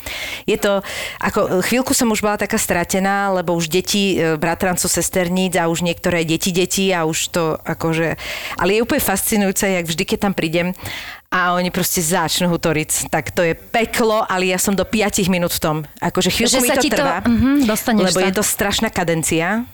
[0.44, 0.80] Je to,
[1.18, 5.82] ako chvíľku som už bola taká stratená, lebo už deti, e, bratrancov, sesterníc a už
[5.82, 8.14] niektoré deti, deti a už to akože,
[8.56, 10.70] ale je úplne fascinujúce, jak vždy, keď tam prídem
[11.28, 15.50] a oni proste začnú hutoriť, tak to je peklo, ale ja som do 5 minút
[15.50, 15.76] v tom.
[15.98, 17.16] Akože chvíľku Že mi to to- trvá,
[17.66, 18.26] dostaneš lebo sa.
[18.30, 19.66] je to strašná kadencia,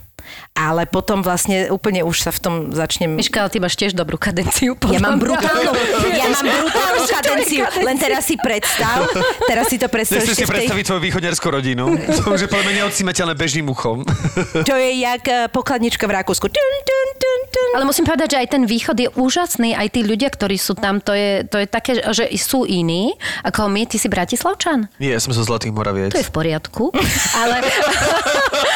[0.54, 3.16] ale potom vlastne úplne už sa v tom začnem...
[3.16, 4.76] Miška, ale ty máš tiež dobrú kadenciu.
[4.90, 5.72] Ja mám brutálnu,
[6.12, 7.64] ja mám brutálnu to kadenciu.
[7.80, 9.08] Len teraz si predstav,
[9.48, 11.84] teraz si to predstav Nechceš si tej, predstaviť tvoju východňarskú rodinu?
[11.96, 14.02] To už je podľa mňa neodsímateľné bežným uchom.
[14.68, 16.46] čo je jak eh, pokladnička v Rakúsku.
[16.50, 17.70] Tun, tun, tun, tun.
[17.78, 20.98] Ale musím povedať, že aj ten východ je úžasný, aj tí ľudia, ktorí sú tam,
[20.98, 23.14] to je, to je také, že sú iní,
[23.46, 23.82] ako my.
[23.90, 24.86] Ty si Bratislavčan?
[25.02, 26.14] Nie, ja som zo Zlatých Moraviec.
[26.14, 26.94] To je v poriadku.
[27.34, 27.62] Ale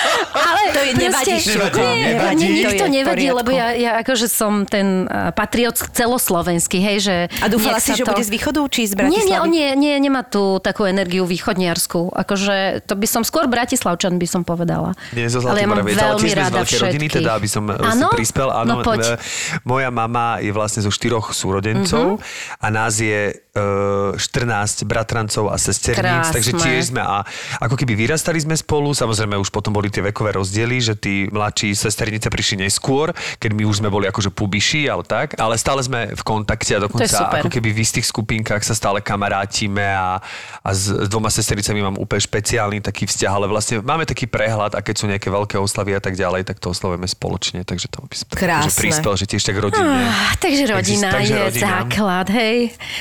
[0.66, 1.34] To je nevadí.
[1.34, 2.36] Nie, Nevadí.
[2.36, 5.74] nie, nič To to je v nevadí, lebo ja, ja akože som ten uh, patriot
[5.74, 7.14] celoslovenský, hej, že...
[7.40, 8.10] A dúfala si, že to...
[8.10, 9.40] bude z východu, či z Nie, nie, Bratislavy?
[9.40, 12.14] on nie, nie, nemá tú takú energiu východniarskú.
[12.14, 14.94] Akože to by som skôr Bratislavčan by som povedala.
[15.10, 17.74] Nie, zo ale ja mám ale veľmi tiež z rada rodiny, teda aby som e,
[17.74, 18.08] Áno?
[18.08, 18.48] si prispel.
[18.48, 19.18] Áno, No poď.
[19.18, 19.20] e,
[19.62, 22.24] moja mama je vlastne zo štyroch súrodencov Mhm.
[22.56, 23.62] a nás je e,
[24.14, 24.16] 14
[24.84, 26.32] bratrancov a sesterníc, Krásne.
[26.32, 27.26] takže tiež sme a
[27.58, 31.74] ako keby vyrastali sme spolu, samozrejme už potom boli tie vekové rozdiely, že tí mladší
[31.74, 33.10] sesternice prišli neskôr,
[33.42, 36.80] keď my už sme boli akože pubiši, ale tak, ale stále sme v kontakte a
[36.84, 40.20] dokonca ako keby v istých skupinkách sa stále kamarátime a,
[40.62, 44.76] a s, s dvoma sesternicami mám úplne špeciálny taký vzťah, ale vlastne máme taký prehľad
[44.76, 48.04] a keď sú nejaké veľké oslavy a tak ďalej, tak to oslavujeme spoločne, takže to
[48.04, 48.68] by som tak Krásne.
[48.68, 49.84] akože prispel, že tiež tak rodine.
[50.04, 51.66] Ah, takže rodina Exist- takže je rodina.
[51.80, 52.58] základ, hej.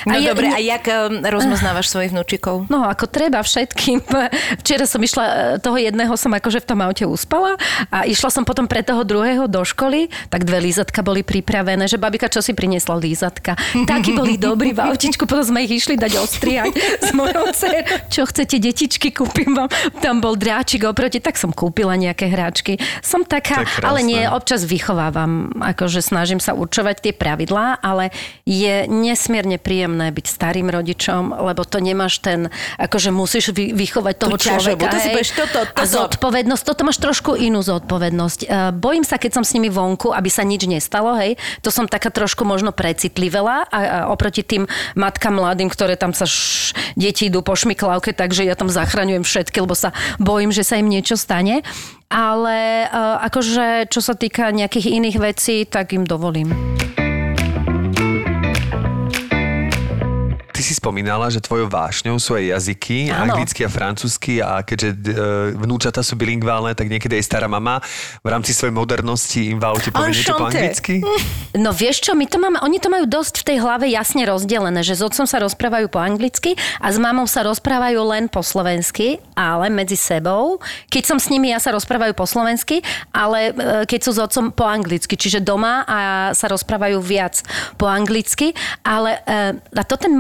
[0.08, 2.72] No je- dobre, a jak um, rozmoznávaš svojich vnúčikov?
[2.72, 4.00] No ako treba všetkým.
[4.64, 7.43] Včera som išla, e, toho jedného som akože v tom aute uspala
[7.92, 12.00] a išla som potom pre toho druhého do školy, tak dve lízatka boli pripravené, že
[12.00, 13.56] babika čo si priniesla lízatka.
[13.86, 16.72] Takí boli dobrí v autičku, potom sme ich išli dať ostriať
[17.04, 17.84] s mojou dcer.
[18.10, 19.70] Čo chcete, detičky, kúpim vám.
[20.00, 22.80] Tam bol dráčik oproti, tak som kúpila nejaké hráčky.
[23.06, 28.10] Som taká, To ale nie, občas vychovávam, akože snažím sa určovať tie pravidlá, ale
[28.48, 34.38] je nesmierne príjemné byť starým rodičom, lebo to nemáš ten, akože musíš vy, vychovať toho
[34.38, 34.94] ťažobu, človeka.
[34.94, 35.16] to si hej.
[35.16, 35.88] povieš, toto, A toto.
[35.88, 38.40] zodpovednosť, toto máš trošku inú zodpovednosť.
[38.44, 41.36] E, Bojím sa, keď som s nimi vonku, aby sa nič nestalo, hej.
[41.66, 46.26] To som taká trošku možno precitlivela a, a oproti tým matkám mladým, ktoré tam sa
[46.28, 50.78] š, deti idú po šmiklavke, takže ja tam zachraňujem všetky, lebo sa bojím, že sa
[50.78, 51.66] im niečo stane.
[52.14, 56.54] Ale uh, akože, čo sa týka nejakých iných vecí, tak im dovolím.
[60.84, 63.32] Spomínala, že tvojou vášňou sú aj jazyky, Áno.
[63.32, 65.00] anglicky a francúzsky a keďže e,
[65.56, 67.80] vnúčata sú bilingválne, tak niekedy aj stará mama
[68.20, 71.00] v rámci svojej modernosti im v aute povie niečo po anglicky.
[71.56, 74.84] No vieš čo, my to máme, oni to majú dosť v tej hlave jasne rozdelené,
[74.84, 79.24] že s otcom sa rozprávajú po anglicky a s mamou sa rozprávajú len po slovensky,
[79.40, 80.60] ale medzi sebou.
[80.92, 82.84] Keď som s nimi, ja sa rozprávajú po slovensky,
[83.16, 85.98] ale e, keď sú s otcom po anglicky, čiže doma a
[86.36, 87.40] sa rozprávajú viac
[87.80, 90.12] po anglicky, ale e, a to ten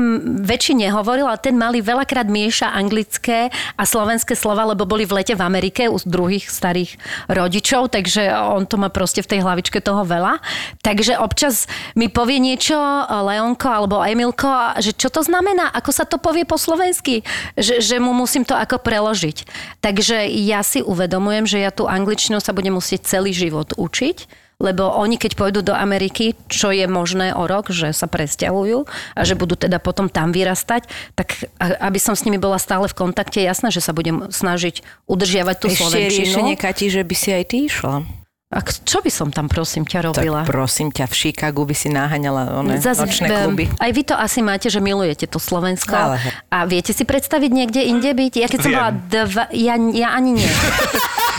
[0.53, 5.33] väčší nehovoril, ale ten malý veľakrát mieša anglické a slovenské slova, lebo boli v lete
[5.33, 10.05] v Amerike u druhých starých rodičov, takže on to má proste v tej hlavičke toho
[10.05, 10.37] veľa.
[10.85, 11.65] Takže občas
[11.97, 12.77] mi povie niečo
[13.09, 17.25] Leonko alebo Emilko, že čo to znamená, ako sa to povie po slovensky,
[17.57, 19.49] že, že mu musím to ako preložiť.
[19.81, 24.87] Takže ja si uvedomujem, že ja tú angličtinu sa budem musieť celý život učiť, lebo
[24.95, 29.35] oni keď pôjdu do Ameriky, čo je možné o rok, že sa presťahujú a že
[29.35, 30.87] budú teda potom tam vyrastať,
[31.19, 35.55] tak aby som s nimi bola stále v kontakte, jasné, že sa budem snažiť udržiavať
[35.59, 36.23] tú Ešte slovenčinu.
[36.23, 38.22] riešenie, Kati, že by si aj ty išla.
[38.53, 40.45] A čo by som tam prosím ťa robila?
[40.45, 43.65] Tak prosím ťa, v Chicagu by si naháňala one Zas- nočné kluby.
[43.75, 45.89] Aj vy to asi máte, že milujete to Slovensko.
[45.89, 46.21] Ale.
[46.47, 48.33] A viete si predstaviť niekde inde byť?
[48.37, 48.77] Ja keď som Viem.
[48.77, 50.49] bola dva, ja, ja ani nie.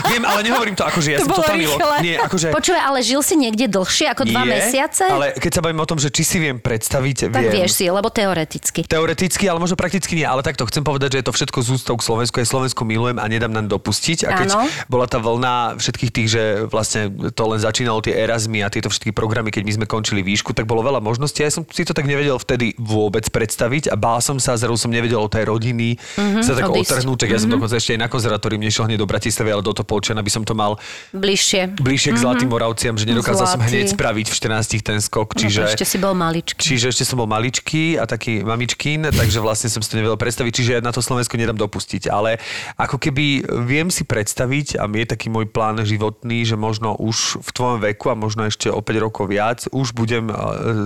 [0.05, 1.81] Viem, ale nehovorím to ako, že ja To som bolo totálny rýchle.
[1.81, 2.47] lo- Nie, akože...
[2.53, 5.03] Počúvaj, ale žil si niekde dlhšie ako dva nie, mesiace?
[5.09, 7.53] Ale keď sa bavím o tom, že či si viem predstaviť, tak viem.
[7.63, 8.85] vieš si, lebo teoreticky.
[8.85, 10.27] Teoreticky, ale možno prakticky nie.
[10.27, 12.35] Ale takto chcem povedať, že je to všetko z k Slovensku.
[12.37, 14.29] Ja Slovensko milujem a nedám nám dopustiť.
[14.29, 14.69] A keď Áno.
[14.85, 19.09] bola tá vlna všetkých tých, že vlastne to len začínalo tie Erasmy a tieto všetky
[19.09, 21.39] programy, keď my sme končili výšku, tak bolo veľa možností.
[21.39, 24.89] Ja som si to tak nevedel vtedy vôbec predstaviť a bál som sa, zrazu som
[24.89, 26.91] nevedel od tej rodiny mm-hmm, sa tak Mhm, odísť.
[26.91, 27.17] otrhnúť.
[27.17, 30.19] Tak ja som dokonca ešte aj na konzervatórium nešiel hneď do Bratislavy, ale do Topolčana
[30.19, 30.77] by som to mal
[31.11, 31.75] Bližšie.
[31.75, 33.63] bližšie k Zlatým Moravciam, že nedokázal som Mhm.
[33.63, 33.73] Zlatý.
[33.73, 35.29] hneď spraviť v 14 ten skok.
[35.31, 35.61] No, Čiže...
[35.61, 36.57] to ešte si bol maličký.
[36.57, 40.51] Čiže ešte som bol maličký a taký mamičkín, takže vlastne som si to nevedel predstaviť,
[40.51, 42.07] čiže ja na to Slovensko nedám dopustiť.
[42.07, 42.41] Ale
[42.75, 43.25] ako keby
[43.61, 48.09] viem si predstaviť, a je taký môj plán životný, že možno už v tvojom veku
[48.09, 50.35] a možno ešte o 5 rokov viac, už budem e,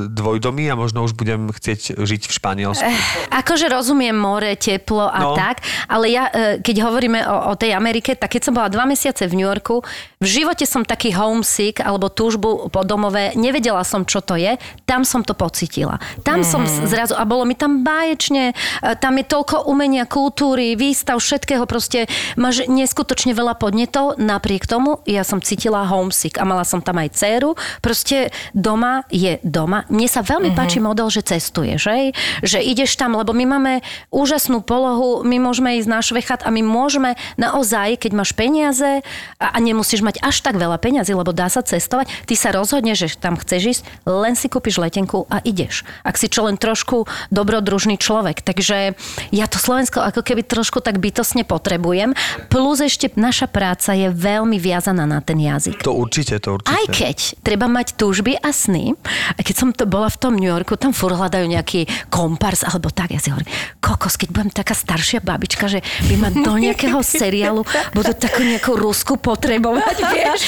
[0.07, 2.89] dvojdomý a možno už budem chcieť žiť v Španielsku.
[3.29, 5.35] Akože rozumiem more, teplo a No.
[5.35, 8.83] tak, ale ja, e, keď hovoríme o, o tej Amerike, tak keď som bola dva
[8.83, 9.83] mesiace v New Yorku,
[10.17, 15.03] v živote som taký homesick alebo túžbu po domove, nevedela som, čo to je, tam
[15.03, 15.99] som to pocitila.
[16.21, 16.87] Tam som Mhm.
[16.87, 18.53] zrazu, a bolo mi tam báječne, e,
[18.95, 25.21] tam je toľko umenia, kultúry, výstav, všetkého, proste máš neskutočne veľa podnetov, napriek tomu ja
[25.21, 25.98] som cítila homesick
[26.39, 29.83] a mala som tam aj dceru, proste doma je doma.
[29.91, 32.15] Mne sa veľmi páči model, že cestuješ, hej?
[32.45, 33.73] že ideš tam, lebo my máme
[34.13, 39.01] úžasnú polohu, my môžeme ísť na švechat a my môžeme naozaj, keď máš peniaze
[39.41, 43.09] a, a nemusíš mať až tak veľa peniazy, lebo dá sa cestovať, ty sa rozhodneš,
[43.09, 45.83] že tam chceš ísť, len si kúpiš letenku a ideš.
[46.05, 48.43] Ak si čo len trošku dobrodružný človek.
[48.43, 48.93] Takže
[49.31, 52.13] ja to Slovensko ako keby trošku tak bytosne potrebujem.
[52.51, 55.78] Plus ešte naša práca je veľmi viazaná na ten jazyk.
[55.81, 56.71] To určite, to určite.
[56.71, 58.93] Aj keď treba mať túžby a sny.
[59.33, 62.89] A keď som to bola v tom New Yorku, tam furt hľadajú nejaký kompars alebo
[62.89, 63.11] tak.
[63.11, 63.47] Ja si hovorím,
[63.79, 68.75] kokos, keď budem taká staršia babička, že by ma do nejakého seriálu budú takú nejakú
[68.75, 70.41] rusku potrebovať, vieš.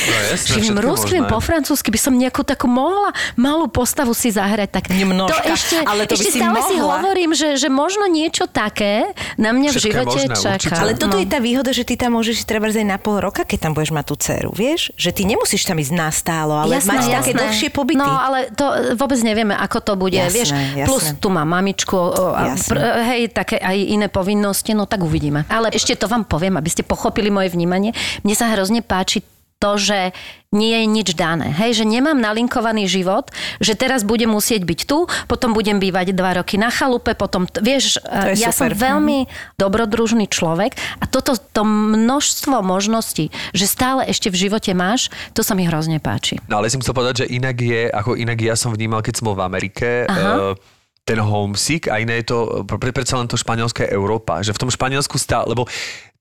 [0.72, 4.70] No jasné, že po francúzsky by som nejakú takú mohla malú postavu si zahrať.
[4.72, 7.00] Tak Nemnožka, to ešte, ale to by ešte si stále si mohla.
[7.00, 10.56] hovorím, že, že možno niečo také na mňa v Všetko je živote možné, čaká.
[10.56, 10.76] určite.
[10.78, 11.20] Ale toto No.
[11.20, 13.72] je tá výhoda, že ty tam môžeš ísť treba aj na pol roka, keď tam
[13.74, 14.96] budeš mať tú dceru, vieš?
[14.96, 18.00] Že ty nemusíš tam ísť nastálo, ale mať také dlhšie pobyty.
[18.00, 20.18] No, ale to e, vôbec nevieme, ako to bude.
[20.18, 20.88] Jasné, vieš, jasné.
[20.88, 22.70] plus tu má mamičku, o, a Jasné.
[22.70, 22.78] pr,
[23.12, 25.44] hej, také aj iné povinnosti, no tak uvidíme.
[25.48, 27.92] Ale ešte to vám poviem, aby ste pochopili moje vnímanie.
[28.22, 29.22] Mne sa hrozne páči
[29.62, 30.10] to, že
[30.52, 31.48] nie je nič dané.
[31.56, 33.32] Hej, že nemám nalinkovaný život,
[33.64, 38.04] že teraz budem musieť byť tu, potom budem bývať dva roky na chalupe, potom, vieš,
[38.36, 38.92] ja som super.
[38.92, 45.40] veľmi dobrodružný človek a toto to množstvo možností, že stále ešte v živote máš, to
[45.40, 46.36] sa mi hrozne páči.
[46.52, 49.32] No ale som chcel povedať, že inak je, ako inak ja som vnímal, keď som
[49.32, 50.52] bol v Amerike, Aha.
[50.52, 54.54] uh, ten homesick a iné je to, pre- predsa len to Španielsko je Európa, že
[54.54, 55.66] v tom Španielsku stále, lebo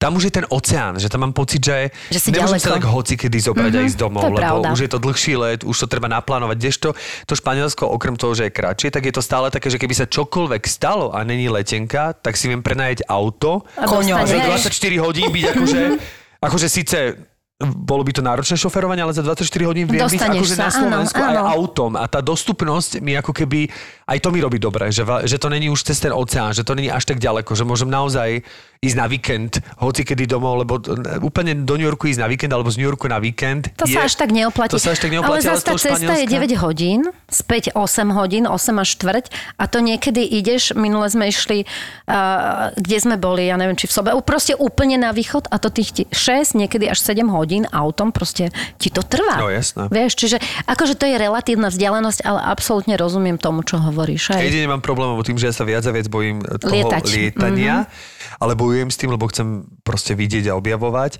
[0.01, 2.65] tam už je ten oceán, že tam mám pocit, že, Že si nemôžem ďaleko.
[2.65, 4.69] sa tak hoci kedy zobrať a ísť domov, to je lebo pravda.
[4.73, 6.57] už je to dlhší let, už to treba naplánovať.
[6.57, 6.89] Kdežto
[7.29, 10.09] to Španielsko, okrem toho, že je kratšie, tak je to stále také, že keby sa
[10.09, 14.99] čokoľvek stalo a není letenka, tak si viem prenajať auto A a za dostaneš- 24
[14.99, 15.83] hodín byť akože,
[16.49, 16.99] akože síce
[17.61, 21.21] bolo by to náročné šoferovanie, ale za 24 hodín viem byť akože sa, na Slovensku
[21.21, 21.49] áno, aj áno.
[21.61, 23.69] autom a tá dostupnosť mi ako keby,
[24.09, 26.73] aj to mi robí dobre, že, že to není už cez ten oceán, že to
[26.73, 28.41] není až tak ďaleko, že môžem naozaj
[28.81, 32.49] ísť na víkend, hoci kedy domov, lebo t- úplne do New Yorku ísť na víkend
[32.49, 34.73] alebo z New Yorku na víkend To je, sa až tak neoplatí.
[34.73, 38.09] To sa až tak ale neoplatí, zase tá cesta je Španielska- 9 hodín, späť 8
[38.17, 39.25] hodín, 8 až štvrť
[39.61, 41.69] a to niekedy ideš, minule sme išli,
[42.09, 45.69] uh, kde sme boli, ja neviem, či v sobe, proste úplne na východ a to
[45.69, 49.43] tých ti- 6, niekedy až 7 hodín autom, proste ti to trvá.
[49.43, 49.91] No, jasné.
[49.91, 50.37] Vieš, čiže
[50.71, 54.39] akože to je relatívna vzdialenosť, ale absolútne rozumiem tomu, čo hovoríš.
[54.39, 54.55] Hej.
[54.55, 57.05] Jedine mám problém tým, že ja sa viac a viac bojím toho Lietať.
[57.05, 57.15] Mhm.
[57.19, 58.39] lietania, mm-hmm.
[58.39, 61.19] ale bojujem s tým, lebo chcem proste vidieť a objavovať.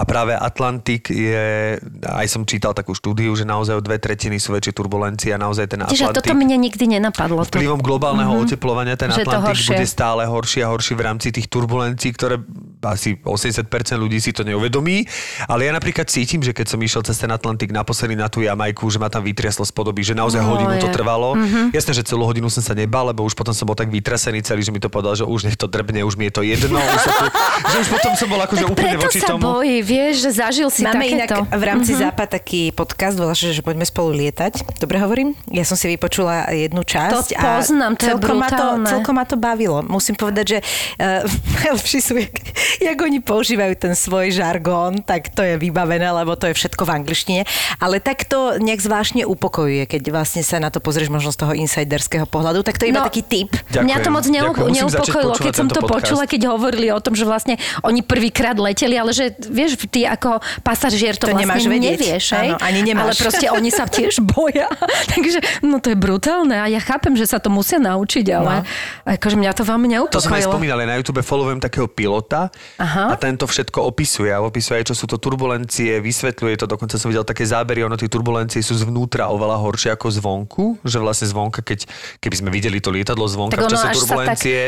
[0.00, 4.56] A práve Atlantik je, aj som čítal takú štúdiu, že naozaj o dve tretiny sú
[4.56, 6.32] väčšie turbulencie a naozaj ten Čiže Atlantik...
[6.32, 7.44] toto mne nikdy nenapadlo.
[7.44, 7.60] To.
[7.60, 8.48] Vplyvom globálneho mm-hmm.
[8.48, 12.40] oteplovania ten Že to Atlantik bude stále horší a horší v rámci tých turbulencií, ktoré
[12.80, 13.68] asi 80%
[14.00, 15.04] ľudí si to neuvedomí.
[15.44, 18.88] Ale ja napríklad cítim, že keď som išiel cez ten Atlantik naposledy na tú Jamajku,
[18.88, 20.94] že ma tam vytriaslo z podoby, že naozaj No, hodinu to je.
[20.96, 21.36] trvalo.
[21.36, 21.76] Mm-hmm.
[21.76, 24.64] Jasné, že celú hodinu som sa nebal, lebo už potom som bol tak vytrasený celý,
[24.64, 26.80] že mi to povedal, že už nech to drbne, už mi je to jedno.
[26.80, 27.24] Už, sa tu,
[27.68, 29.44] že už potom som bol akože Tak úplne voči tomu.
[29.60, 31.42] bojí, vieš, že zažil si Máme takéto.
[31.42, 32.06] inak v rámci mm-hmm.
[32.14, 34.78] Západ taký podcast, volá sa, že poďme spolu lietať.
[34.78, 35.34] Dobre hovorím?
[35.50, 37.34] Ja som si vypočula jednu časť.
[37.34, 39.82] To poznám, to je celkom ma to, celkom ma to bavilo.
[39.82, 41.26] Musím povedať, že uh,
[41.66, 42.34] najlepší sú, jak,
[42.78, 46.90] jak oni používajú ten svoj žargón, tak to je vybavené, lebo to je všetko v
[47.02, 47.42] angličtine.
[47.82, 51.52] Ale tak to nejak zvláštne upokojuje, keď vlastne sa na to pozrieš možno z toho
[51.56, 52.62] insiderského pohľadu.
[52.62, 53.48] Tak to je iba No, taký tip.
[53.72, 55.94] Ďakujem, Mňa to moc začať neupokojilo, keď som to podcast.
[55.96, 60.42] počula, keď hovorili o tom, že vlastne oni prvýkrát leteli, ale že vieš, ty ako
[60.60, 61.96] pasažier to, To vlastne nemáš vedieť.
[61.96, 62.48] nevieš, hej?
[62.52, 63.04] Áno, ani nemáš.
[63.06, 64.68] Ale proste oni sa tiež boja.
[65.08, 69.16] Takže no to je brutálne a ja chápem, že sa to musia naučiť, ale no.
[69.16, 70.50] akože mňa to veľmi To sme aj neupokojilo.
[70.50, 73.12] spomínali, na YouTube followujem takého pilota Aha.
[73.12, 74.28] a tento všetko opisuje.
[74.34, 77.94] A opisuje aj, čo sú to turbulencie, vysvetľuje to, dokonca som videl také zábery, ono
[77.94, 81.86] tie turbulencie sú zvnútra oveľa horšie ako zvonku, že vlastne zvonka, keď,
[82.18, 84.60] keby sme videli to lietadlo zvonka Tak v čase turbulencie,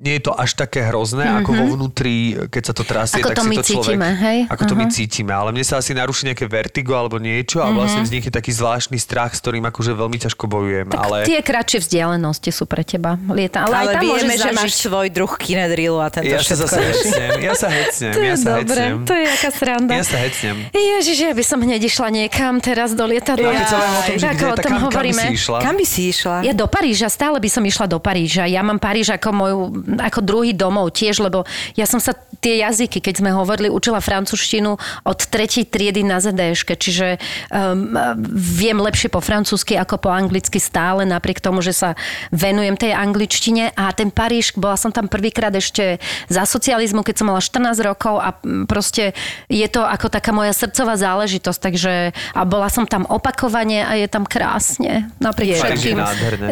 [0.00, 1.40] nie je to až také hrozné, mm-hmm.
[1.44, 2.14] ako vo vnútri,
[2.48, 3.84] keď sa to trasie, Ako tak to si my to človek...
[3.94, 4.38] cítime, hej?
[4.46, 4.92] Ako to my Aha.
[4.94, 8.96] cítime, ale mne sa asi naruší nejaké vertigo alebo niečo a vlastne vznikne taký zvláštny
[8.96, 10.86] strach, s ktorým akože veľmi ťažko bojujem.
[10.88, 11.16] Tak ale...
[11.26, 13.18] tie kratšie vzdialenosti sú pre teba.
[13.26, 13.66] Lieta.
[13.66, 16.64] Ale, Ale, aj tam vieme, že máš svoj druh kinedrilu a tento Ja sa všetko.
[16.64, 18.98] zase hecnem, ja sa hecnem, To je ja sa dobre, hecnem.
[19.04, 19.92] to je aká sranda.
[19.96, 20.56] Ja sa hecnem.
[20.70, 23.50] Ježiš, ja by som hneď išla niekam teraz do lietadla.
[23.50, 25.22] Ja, sa o tom, že Ako kde, o tak tom kam, kam by hovoríme.
[25.22, 25.56] si išla?
[25.60, 26.36] Kam by si išla?
[26.44, 28.44] Ja do Paríža, stále by som išla do Paríža.
[28.46, 29.58] Ja mám Paríž ako moju,
[29.98, 31.42] ako druhý domov tiež, lebo
[31.74, 34.00] ja som sa tie jazyky, keď sme hovorili, učila
[34.30, 37.18] francúzštinu od tretej triedy na ZDŠke, čiže
[37.50, 37.90] um,
[38.38, 41.98] viem lepšie po francúzsky ako po anglicky stále, napriek tomu, že sa
[42.30, 45.98] venujem tej angličtine a ten Paríž, bola som tam prvýkrát ešte
[46.30, 48.38] za socializmu, keď som mala 14 rokov a
[48.70, 49.18] proste
[49.50, 54.06] je to ako taká moja srdcová záležitosť, takže a bola som tam opakovane a je
[54.06, 55.10] tam krásne.
[55.18, 55.58] Napriek Je.
[55.58, 55.98] všetkým,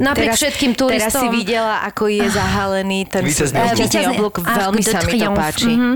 [0.03, 1.15] napriek všetkým turistom.
[1.15, 3.23] Teraz si videla, ako je zahalený ten
[4.11, 4.43] oblúk.
[4.43, 5.71] Arc Veľmi sa mi to páči.
[5.71, 5.95] mhm.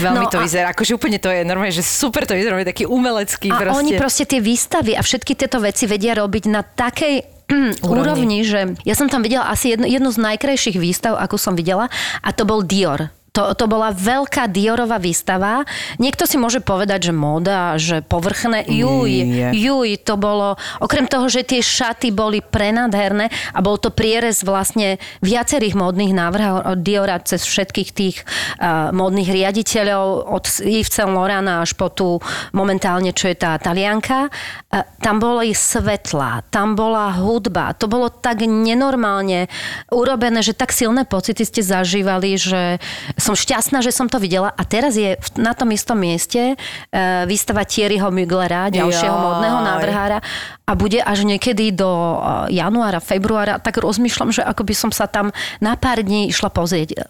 [0.00, 0.72] Veľmi No to vyzerá.
[0.72, 3.80] Akože úplne to je normálne, že super to vyzerá, taký umelecký A proste.
[3.80, 7.14] oni proste tie výstavy a všetky tieto veci vedia robiť na takej
[7.52, 11.52] mm, úrovni, že ja som tam videla asi jednu, jednu z najkrajších výstav, akú som
[11.52, 11.92] videla
[12.24, 13.12] a to bol Dior.
[13.30, 15.62] To, to bola veľká Diorová výstava.
[16.02, 18.66] Niekto si môže povedať, že móda, že povrchné.
[18.66, 19.50] Juj, Nie.
[19.54, 20.58] juj, to bolo...
[20.82, 26.74] Okrem toho, že tie šaty boli prenádherné a bol to prierez vlastne viacerých módnych návrhov
[26.74, 28.16] od Diora cez všetkých tých
[28.58, 32.18] uh, módnych riaditeľov, od Yves Saint Laurent až po tú
[32.50, 34.26] momentálne, čo je tá talianka.
[34.74, 37.78] Uh, tam boli svetla, tam bola hudba.
[37.78, 39.46] To bolo tak nenormálne
[39.94, 42.82] urobené, že tak silné pocity ste zažívali, že
[43.20, 44.50] som šťastná, že som to videla.
[44.56, 49.22] A teraz je na tom istom mieste uh, výstava Thierryho Muglera, ďalšieho Jaj.
[49.22, 50.18] módneho návrhára
[50.70, 55.10] a bude až niekedy do eh, januára, februára, tak rozmýšľam, že ako by som sa
[55.10, 57.02] tam na pár dní išla pozrieť eh,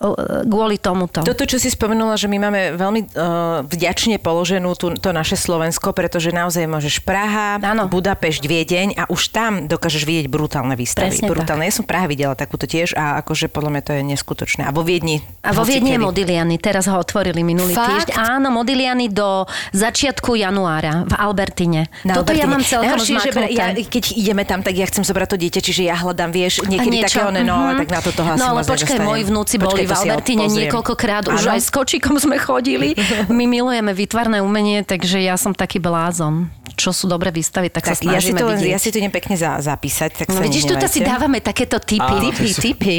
[0.49, 1.21] kvôli tomuto.
[1.21, 5.93] Toto, čo si spomenula, že my máme veľmi uh, vďačne položenú tú, to naše Slovensko,
[5.93, 7.91] pretože naozaj môžeš Praha, Áno.
[7.91, 11.13] Budapešť, Viedeň a už tam dokážeš vidieť brutálne výstavy.
[11.13, 11.69] Presne brutálne.
[11.69, 14.63] Ja som Praha videla takúto tiež a akože podľa mňa to je neskutočné.
[14.65, 15.21] A vo Viedni.
[15.45, 16.00] A vo Viedni je.
[16.01, 18.09] Modigliani, teraz ho otvorili minulý Fakt?
[18.09, 18.17] týždeň.
[18.17, 19.45] Áno, Modigliani do
[19.77, 21.93] začiatku januára v Albertine.
[22.03, 22.51] Na Toto ja Albertine.
[22.51, 25.83] mám celkom Najhoršie že ja, keď ideme tam, tak ja chcem zobrať to dieťa, čiže
[25.87, 27.81] ja hľadám, vieš, niekedy niečo, také one, no, ale mhm.
[27.85, 31.25] tak na toto asi No ale počkaj, moji vnúci boli to v ja Albertine niekoľkokrát,
[31.29, 32.97] už aj s kočikom sme chodili.
[33.29, 36.49] My milujeme výtvarné umenie, takže ja som taký blázon.
[36.81, 38.73] Čo sú dobré výstavy, tak, sa Tak ja si, snažíme to, vidieť.
[38.73, 42.01] ja si to idem pekne za, zapísať, tak No vidíš, tu si dávame takéto tipy.
[42.01, 42.97] Áno, Tipy, tipy.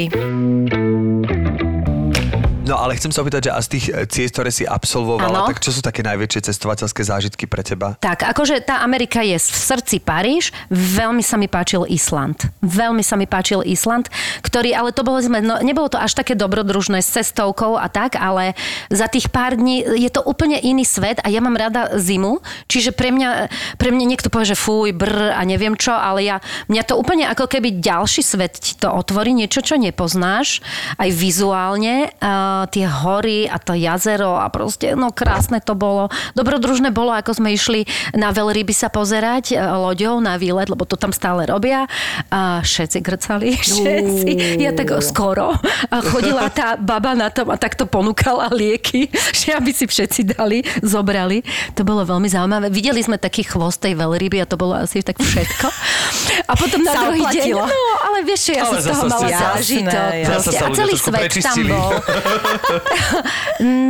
[2.62, 5.48] No ale chcem sa opýtať, že a z tých e, ciest, ktoré si absolvovala, Áno.
[5.50, 7.98] tak čo sú také najväčšie cestovateľské zážitky pre teba?
[7.98, 12.46] Tak, akože tá Amerika je v srdci Paríž, veľmi sa mi páčil Island.
[12.62, 14.06] Veľmi sa mi páčil Island,
[14.46, 18.54] ktorý, ale to bolo no, nebolo to až také dobrodružné s cestovkou a tak, ale
[18.94, 22.94] za tých pár dní je to úplne iný svet a ja mám rada zimu, čiže
[22.94, 26.38] pre mňa, pre mňa niekto povie, že fuj, brr a neviem čo, ale ja,
[26.70, 30.62] mňa to úplne ako keby ďalší svet ti to otvorí, niečo, čo nepoznáš,
[31.02, 36.08] aj vizuálne, uh, tie hory a to jazero a proste, no krásne to bolo.
[36.36, 37.84] Dobrodružné bolo, ako sme išli
[38.16, 41.86] na veľryby sa pozerať uh, loďou na výlet, lebo to tam stále robia.
[42.30, 44.62] A všetci grcali, všetci.
[44.62, 45.56] Ja tak skoro.
[45.90, 51.44] Chodila tá baba na tom a takto ponúkala lieky, že aby si všetci dali, zobrali.
[51.76, 52.68] To bolo veľmi zaujímavé.
[52.72, 55.66] Videli sme taký chvost tej veľryby a to bolo asi tak všetko.
[56.48, 57.66] A potom na Sa druhý deň, no
[58.02, 60.12] ale vieš, ja som Ale z toho mala zážitok.
[60.26, 60.56] Proste.
[60.58, 61.90] A celý svet tam bol.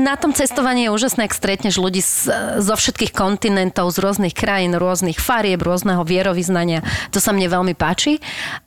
[0.03, 2.29] Na tom cestovaní je úžasné, ak stretneš ľudí z,
[2.61, 6.85] zo všetkých kontinentov, z rôznych krajín, rôznych farieb, rôzneho vierovýznania.
[7.15, 8.19] To sa mne veľmi páči.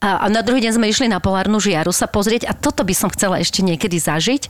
[0.02, 2.95] A, a na druhý deň sme išli na polárnu žiaru sa pozrieť a toto by
[2.95, 4.48] som chcela ešte niekedy zažiť.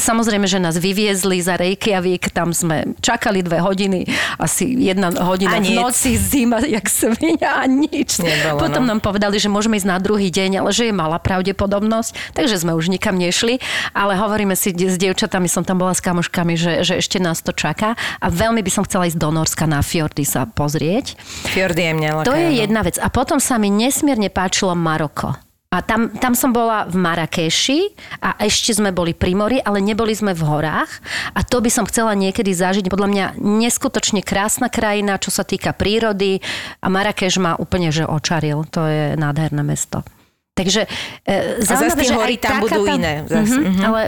[0.00, 4.08] Samozrejme, že nás vyviezli za Reykjavík, tam sme čakali dve hodiny,
[4.40, 8.18] asi jedna hodina A v noci, zima, jak svinia a nič.
[8.18, 12.32] Nebolo, Potom nám povedali, že môžeme ísť na druhý deň, ale že je malá pravdepodobnosť,
[12.32, 13.60] takže sme už nikam nešli.
[13.92, 17.52] Ale hovoríme si s dievčatami, som tam bola s kamoškami, že, že ešte nás to
[17.52, 21.20] čaká a veľmi by som chcela ísť do Norska na fjordy sa pozrieť.
[21.52, 22.58] Fjordy je mňa lakajú, To je no.
[22.64, 22.96] jedna vec.
[22.96, 25.51] A potom sa mi nesmierne páčilo Maroko.
[25.72, 30.12] A tam, tam som bola v Marrakeši a ešte sme boli pri mori, ale neboli
[30.12, 31.00] sme v horách.
[31.32, 32.92] A to by som chcela niekedy zažiť.
[32.92, 36.44] Podľa mňa neskutočne krásna krajina, čo sa týka prírody.
[36.84, 38.68] A Marrakeš ma úplne že očaril.
[38.76, 40.04] To je nádherné mesto.
[40.52, 40.84] Takže
[41.24, 43.82] e, zaujímavé, že hory tam budú iné, zas, Mhm, mhm.
[43.88, 44.02] Ale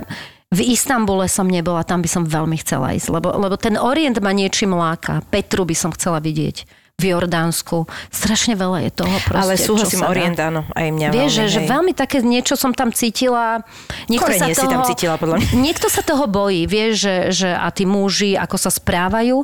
[0.53, 4.37] v Istambule som nebola, tam by som veľmi chcela ísť, lebo, lebo ten Orient ma
[4.37, 5.25] niečím láka.
[5.33, 7.91] Petru by som chcela vidieť v Jordánsku.
[8.15, 9.43] Strašne veľa je toho proste.
[9.43, 10.09] Ale súhlasím, sa.
[10.15, 13.67] Orient, áno, aj mňa Vieš, veľmi, že, že veľmi také niečo som tam cítila.
[14.07, 15.49] Niekto sa Korenie toho, si tam cítila, podľa mňa.
[15.59, 19.43] Niekto sa toho bojí, vieš, že, že a tí muži, ako sa správajú.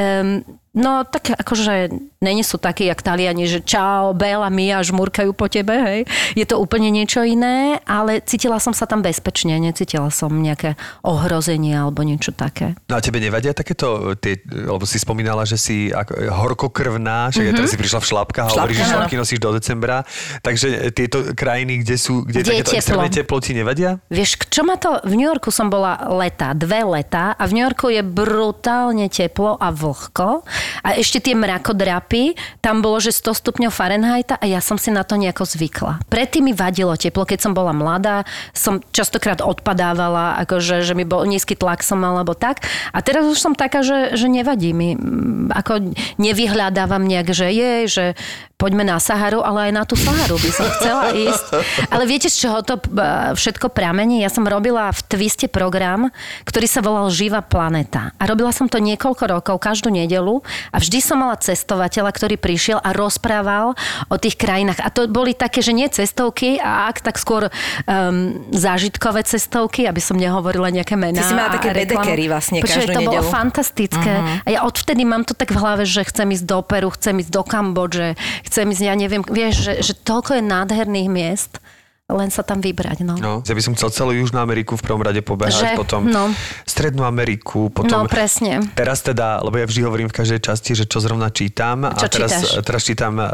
[0.00, 0.40] Um,
[0.72, 5.72] no tak akože není sú takí, jak Taliani, že čau, Bela, Mia, žmurkajú po tebe,
[5.72, 6.00] hej.
[6.36, 11.74] Je to úplne niečo iné, ale cítila som sa tam bezpečne, necítila som nejaké ohrozenie
[11.74, 12.78] alebo niečo také.
[12.86, 17.56] No a tebe nevadia takéto, tie, lebo si spomínala, že si ako, horkokrvná, že mm-hmm.
[17.56, 20.06] teraz si prišla v šlapkách a hovoríš, že šlapky nosíš do decembra.
[20.44, 23.98] Takže tieto krajiny, kde sú, kde, Kde takéto extrémne teplo, ti nevadia?
[24.06, 25.02] Vieš, čo ma to...
[25.02, 29.56] V New Yorku som bola leta, dve leta a v New Yorku je brutálne teplo
[29.56, 30.46] a vlhko
[30.86, 35.02] a ešte tie mrakodrapy, tam bolo, že 100 stupňov Fahrenheita a ja som si na
[35.02, 36.06] to nejako zvykla.
[36.06, 38.22] Predtým mi vadilo teplo, keď som bola mladá,
[38.54, 42.60] som častokrát odpadávala, akože, že mi bol nízky tlak som mala, alebo tak.
[42.92, 44.92] A teraz už som taká, že, že nevadí mi.
[44.92, 48.04] Mm, Ako nevyhľadávam nejak, že je, že
[48.60, 51.44] poďme na Saharu, ale aj na tú Saharu by som chcela ísť.
[51.88, 54.20] Ale viete, z čoho to eh, všetko pramení?
[54.20, 56.12] Ja som robila v Twiste program,
[56.44, 58.12] ktorý sa volal Živá planeta.
[58.20, 62.76] A robila som to niekoľko rokov, každú nedelu a vždy som mala cestovateľa, ktorý prišiel
[62.84, 63.72] a rozprával
[64.12, 64.84] o tých krajinách.
[64.84, 70.02] A to boli také, že nie cestovky, a ak tak skôr um, zážitkové cestovky, aby
[70.02, 71.24] som nehovorila nejaké mená.
[71.24, 73.30] Ty si mala také backpackery vlastne každú to bolo nedeľu.
[73.30, 74.12] fantastické.
[74.20, 74.46] Uh-huh.
[74.46, 77.30] A ja odvtedy mám to tak v hlave, že chcem ísť do Peru, chcem ísť
[77.30, 78.18] do Kambodže,
[78.50, 81.62] chcem ísť, ja neviem, vieš, že, že toľko je nádherných miest,
[82.10, 83.14] len sa tam vybrať, no.
[83.14, 85.78] No, ja by som chcel celú Južnú Ameriku v prvom rade pobehať, Že?
[85.78, 86.30] potom No.
[86.64, 88.04] Strednú Ameriku, potom...
[88.04, 88.60] No, presne.
[88.74, 91.86] Teraz teda, lebo ja vždy hovorím v každej časti, že čo zrovna čítam.
[91.86, 92.62] a Čo teraz, čítaš?
[92.62, 93.24] teraz čítam um,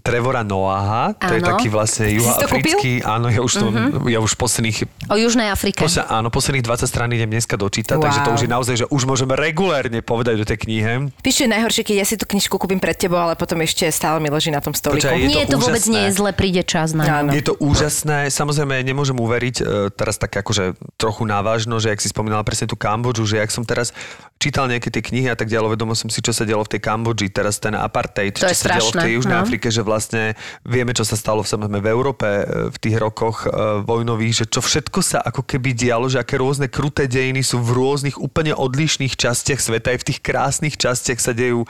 [0.00, 1.48] Trevora Noaha, to je Áno.
[1.50, 2.92] taký vlastne juhoafrický.
[3.02, 4.08] Áno, ja už, to, Mhm.
[4.08, 4.78] ja už posledných
[5.08, 5.82] O Južnej Afrike.
[5.82, 8.04] Posle, áno, posledných 20 strán idem dneska dočítať, wow.
[8.04, 10.92] takže to už je naozaj, že už môžeme regulérne povedať do tej knihe.
[11.40, 14.28] Je najhoršie, keď ja si tú knižku kúpim pred tebou, ale potom ešte stále mi
[14.28, 15.08] leží na tom stoliku.
[15.08, 15.94] Počkaj, je nie, to to vôbec úžasné.
[15.96, 17.24] nie je zle, príde čas na.
[17.24, 17.32] Áno.
[17.32, 19.62] Je to úžasné, samozrejme nemôžem uveriť, e,
[19.94, 23.62] teraz tak akože trochu návažno, že ak si spomínala presne tú Kambodžu, že ak som
[23.62, 23.94] teraz
[24.40, 26.80] čítal nejaké tie knihy a tak ďalej, vedomil som si, čo sa dialo v tej
[26.80, 29.42] Kambodži, teraz ten apartheid, To čo sa dialo v tej strašné, Južnej no.
[29.44, 30.22] Afrike, že vlastne
[30.64, 33.48] vieme, čo sa stalo samozrejme v Európe e, v tých rokoch e,
[33.84, 37.76] vojnových, že čo všetko sa ako keby dialo, že aké rôzne kruté dejiny sú v
[37.76, 41.68] rôznych úplne odlišných častiach sveta, aj v tých krásnych častiach sa dejú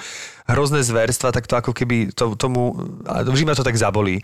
[0.50, 2.74] hrozné zverstva, tak to ako keby to, tomu,
[3.06, 4.18] vždy ma to tak zabolí.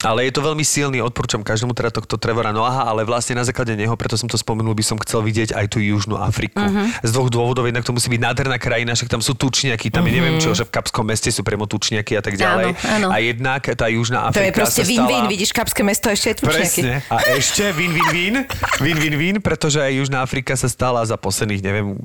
[0.00, 3.76] Ale je to veľmi silný, odporúčam každému teda tohto Trevora Noaha, ale vlastne na základe
[3.76, 6.56] neho, preto som to spomenul, by som chcel vidieť aj tú Južnú Afriku.
[6.56, 6.72] Mhm.
[6.72, 6.88] Uh-huh.
[7.04, 10.08] Z dvoch dôvodov, jednak to musí byť nádherná krajina, však tam sú tučniaky, tam uh-huh.
[10.08, 12.72] je neviem čo, že v Kapskom meste sú priamo tučniaky a tak ďalej.
[12.72, 12.80] Mhm.
[12.80, 13.06] Áno, áno.
[13.12, 15.32] A jednak tá Južná To Afrika je proste win-win, stala...
[15.32, 16.80] vidíš, Kapské mesto ešte aj tučniaky.
[16.80, 16.94] Presne.
[17.12, 18.34] A ešte win, win, win,
[18.80, 22.00] win, win, win, pretože aj Južná Afrika sa stala za posledných, neviem,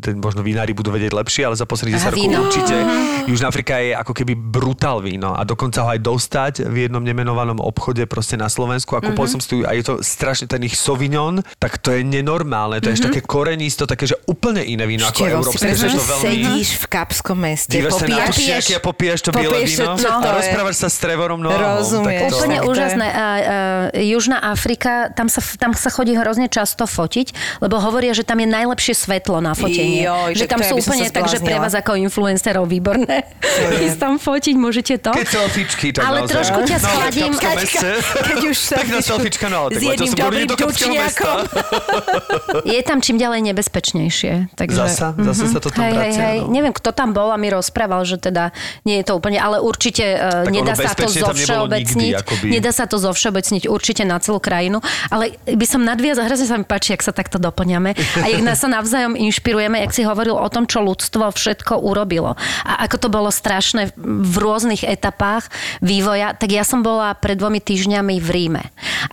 [0.00, 2.38] ten možno vinári budú vedieť lepšie, ale za posledných 10 Aha, rokov víno.
[2.48, 2.76] určite.
[3.28, 7.58] Južná Afrika je ako keby brutál víno a dokonca ho aj dostať v jednom nemenovanom
[7.58, 10.78] obchode proste na Slovensku a kúpol som si tu a je to strašne ten ich
[10.78, 15.02] Sauvignon, tak to je nenormálne, to je ešte také korenisto, také, že úplne iné víno
[15.02, 16.22] ako Števo, si európske, že to veľmi...
[16.22, 20.22] sedíš v Kapskom meste, Dívaš sa na popíjaš, a popíjaš to biele víno to, a
[20.22, 21.82] to je- rozprávaš sa s Trevorom Noahom.
[21.82, 22.20] Rozumieš.
[22.22, 23.06] tak to- Úplne to úžasné.
[23.06, 23.26] A, a,
[23.96, 28.46] Južná Afrika, tam sa, tam sa chodí hrozne často fotiť, lebo hovoria, že tam je
[28.46, 30.06] najlepšie svetlo na fotenie.
[30.06, 33.26] Joj, že tam to sú úplne tak, že pre vás ako influencerov výborné.
[33.82, 35.10] Ísť tam fotiť, môžete to.
[35.10, 36.34] Keď selfiečky, tak Ale naozaj.
[36.38, 37.90] trošku ťa No, Kapskom meste.
[38.02, 41.38] Keď už sa Pekná selfiečka, no tak s jedným dobrým tučniakom.
[42.76, 44.52] Je tam čím ďalej nebezpečnejšie.
[44.52, 45.08] Takže, Zasa?
[45.16, 46.38] Zasa sa to tam hej, hej, vracia, hej.
[46.44, 46.52] no.
[46.52, 48.50] Neviem, kto tam bol a mi rozprával, že teda
[48.84, 52.12] nie je to úplne, ale určite uh, Tak nedá sa to zovšeobecniť.
[52.12, 52.46] nikdy, akoby.
[52.50, 56.66] Nedá sa to zovšeobecniť určite na celú krajinu, ale by som nadviazal, hrozne sa mi
[56.66, 60.48] páči, ak sa takto doplňame a jak nás sa navzájom inšpirujeme, jak si hovoril o
[60.50, 62.34] tom, čo ľudstvo všetko urobilo
[62.66, 65.46] a ako to bolo strašné v rôznych etapách
[65.78, 68.62] vývoja, tak ja som bola pred dvomi týždňami v Ríme.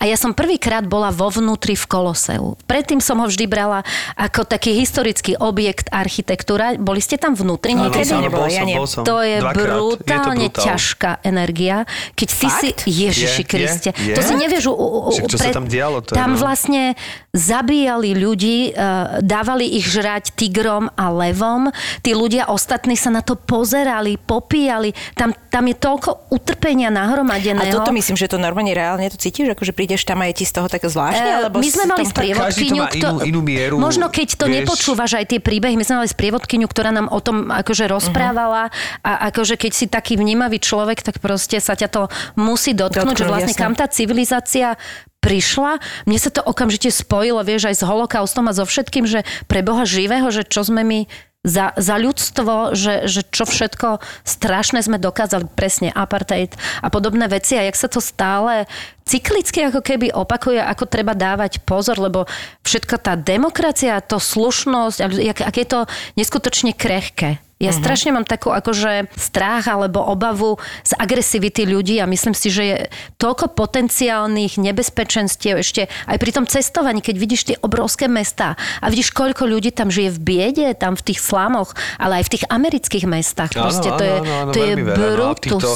[0.00, 2.58] A ja som prvýkrát bola vo vnútri v Koloseu.
[2.66, 3.86] Predtým som ho vždy brala
[4.18, 6.74] ako taký historický objekt architektúra.
[6.74, 8.10] Boli ste tam vnútri Áno, niekedy?
[8.10, 8.76] áno, bol ja som, nie.
[8.80, 9.02] bol som.
[9.04, 9.60] To je Dvakrát.
[9.60, 10.64] brutálne je to brutál.
[10.66, 11.76] ťažká energia.
[12.16, 12.68] Keď ty si...
[12.72, 12.82] Fakt?
[12.88, 13.90] Ježiši Je, Kriste.
[13.94, 14.14] je, je.
[14.16, 14.64] To si nevieš...
[14.66, 16.40] U, u, u, Však čo sa tam dialo, to je, tam no.
[16.40, 16.96] vlastne
[17.34, 21.68] zabíjali ľudí, uh, dávali ich žrať tigrom a levom.
[22.00, 24.94] Tí ľudia ostatní sa na to pozerali, popíjali.
[25.18, 27.83] Tam, tam je toľko utrpenia A nahromadeného.
[27.84, 30.52] Toto myslím, že to normálne reálne to cítiš, akože prídeš tam a je ti z
[30.52, 31.20] toho také zvláštne?
[31.20, 34.54] Eh, Alebo my sme mali sprievodkyňu, inú- inú mieru, možno keď to vieš.
[34.58, 39.28] nepočúvaš aj tie príbehy, my sme mali sprievodkyňu, ktorá nám o tom akože rozprávala a
[39.28, 42.02] akože keď si taký vnímavý človek, tak proste sa ťa to
[42.34, 43.60] musí dotknúť, Dotknúť, že vlastne jasne.
[43.60, 44.80] kam tá civilizácia
[45.18, 45.80] prišla.
[46.04, 49.84] Mne sa to okamžite spojilo, vieš, aj s holokaustom a so všetkým, že pre Boha
[49.84, 51.08] živého, že čo sme my
[51.44, 57.60] za, za ľudstvo, že, že čo všetko strašné sme dokázali, presne apartheid a podobné veci
[57.60, 58.64] a jak sa to stále
[59.04, 62.24] cyklicky ako keby opakuje, ako treba dávať pozor, lebo
[62.64, 65.80] všetko tá demokracia, to slušnosť, a jak, ak je to
[66.16, 67.36] neskutočne krehké.
[67.64, 67.80] Ja uh-huh.
[67.80, 72.76] strašne mám takú akože strach alebo obavu z agresivity ľudí a myslím si, že je
[73.16, 79.16] toľko potenciálnych nebezpečenstiev ešte aj pri tom cestovaní, keď vidíš tie obrovské mestá a vidíš,
[79.16, 83.04] koľko ľudí tam žije v biede, tam v tých slamoch, ale aj v tých amerických
[83.08, 83.56] mestách.
[83.56, 84.16] Proste to je,
[84.52, 84.98] to je veľmi veľa.
[84.98, 85.40] No a brutus.
[85.40, 85.70] týchto,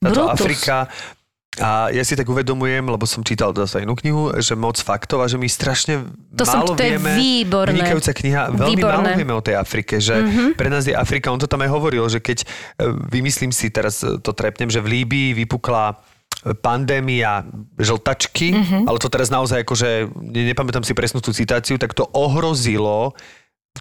[0.00, 0.32] táto brutus.
[0.32, 0.76] Afrika,
[1.56, 5.26] a ja si tak uvedomujem, lebo som čítal zase inú knihu, že moc faktov a
[5.26, 6.02] že my strašne
[6.32, 7.12] To som- málo to je vieme.
[7.14, 7.70] výborné.
[7.72, 8.42] Vynikajúca kniha.
[8.50, 8.98] Veľmi Výborné.
[9.04, 10.24] málo vieme o tej Afrike, že Mhm.
[10.24, 10.50] mm-hmm.
[10.52, 12.46] pre nás je Afrika, on to tam aj hovoril, že keď, e,
[13.08, 15.94] vymyslím si, teraz e, to trepnem, že v Líbii vypukla
[16.42, 17.46] e, pandémia
[17.78, 18.58] žltačky, Mhm.
[18.58, 18.82] mm-hmm.
[18.84, 23.14] ale to teraz naozaj akože, ne, nepamätám si presnú tú citáciu, tak to ohrozilo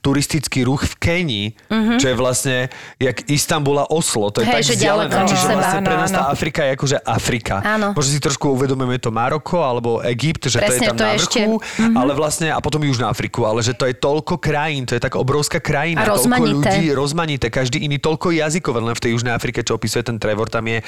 [0.02, 1.98] turistický ruch v Kenii, mm-hmm.
[2.02, 2.58] čo je vlastne
[2.98, 4.50] jak Istanbul a Oslo, to je.
[4.50, 6.34] Hej, tak vzdialené, čiže seba, vlastne pre áno, nás tá áno.
[6.34, 7.56] Afrika je akože Afrika.
[7.62, 7.88] Áno.
[7.94, 11.14] Možno si trošku uvedomujeme to Maroko alebo Egypt, že to je Presne, tam to na
[11.14, 11.94] vrchu, ešte- mhm.
[11.94, 15.14] ale vlastne, a potom Južná Afriku, ale že to je toľko krajín, to je tak
[15.14, 16.52] obrovská krajina, A toľko rozmanité.
[16.58, 20.50] ľudí, rozmanité, každý iný, toľko jazykov, len v tej Južnej Afrike, čo opisuje ten Trevor,
[20.50, 20.82] tam je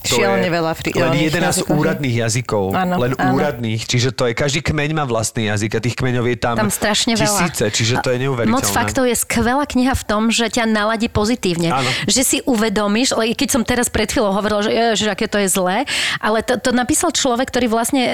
[0.00, 2.64] to Šialene je veľa fri- len oných 11 jazykov, úradných jazykov.
[2.72, 3.32] Áno, len áno.
[3.36, 3.80] úradných.
[3.84, 7.20] Čiže to je, každý kmeň má vlastný jazyk a tých kmeňov je tam, Tam strašne
[7.20, 7.28] veľa.
[7.28, 8.56] tisíce, čiže to je neuveriteľné.
[8.56, 11.68] Moc faktov je skvelá kniha v tom, že ťa naladí pozitívne.
[11.68, 11.90] Áno.
[12.08, 15.52] Že si uvedomíš, ale keď som teraz pred chvíľou hovorila, že, že aké to je
[15.52, 15.84] zlé,
[16.16, 18.12] ale to, to napísal človek, ktorý vlastne e,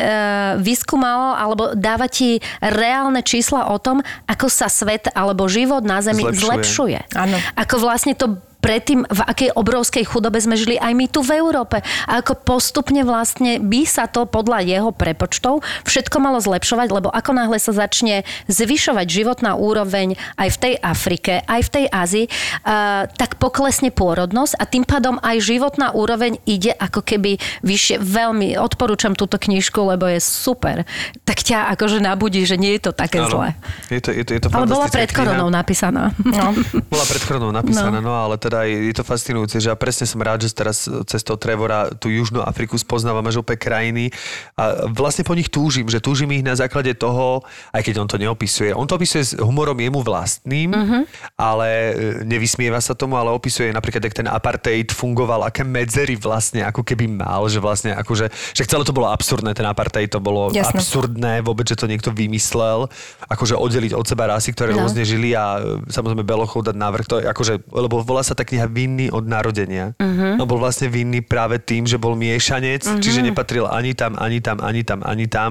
[0.59, 6.27] vyskúmal alebo dáva ti reálne čísla o tom, ako sa svet alebo život na Zemi
[6.27, 6.43] Zlepšuje.
[6.43, 7.01] zlepšuje.
[7.15, 7.37] Áno.
[7.55, 11.87] Ako vlastne to predtým, v akej obrovskej chudobe sme žili aj my tu v Európe.
[12.11, 17.31] A ako postupne vlastne by sa to podľa jeho prepočtov všetko malo zlepšovať, lebo ako
[17.31, 23.07] náhle sa začne zvyšovať životná úroveň aj v tej Afrike, aj v tej Ázii, uh,
[23.07, 28.03] tak poklesne pôrodnosť a tým pádom aj životná úroveň ide ako keby vyššie.
[28.03, 30.83] Veľmi odporúčam túto knižku, lebo je super.
[31.23, 33.31] Tak ťa akože nabudí, že nie je to také Áno.
[33.31, 33.49] zlé.
[33.93, 36.11] Je to, je to, je to Ale bola pred koronou napísaná.
[36.25, 36.57] No.
[36.93, 38.09] Bola pred chronou napísaná, no.
[38.09, 41.21] no ale teda naozaj je to fascinujúce, že ja presne som rád, že teraz cez
[41.21, 44.09] toho Trevora tú Južnú Afriku spoznávam až opäť krajiny
[44.57, 47.45] a vlastne po nich túžim, že túžim ich na základe toho,
[47.77, 48.73] aj keď on to neopisuje.
[48.73, 51.03] On to opisuje s humorom jemu vlastným, uh-huh.
[51.37, 51.93] ale e,
[52.25, 57.11] nevysmieva sa tomu, ale opisuje napríklad, jak ten apartheid fungoval, aké medzery vlastne ako keby
[57.11, 60.81] mal, že vlastne akože, že celé to bolo absurdné, ten apartheid to bolo Jasné.
[60.81, 62.89] absurdné vôbec, že to niekto vymyslel,
[63.29, 64.85] akože oddeliť od seba rasy, ktoré No.
[64.85, 68.45] rôzne žili a e, samozrejme Belochov dať návrh, to je akože, lebo volá sa tá
[68.45, 69.97] kniha Vinný od narodenia.
[69.97, 70.37] Uh-huh.
[70.37, 73.01] No bol vlastne vinný práve tým, že bol miešanec, uh-huh.
[73.01, 75.51] čiže nepatril ani tam, ani tam, ani tam, ani tam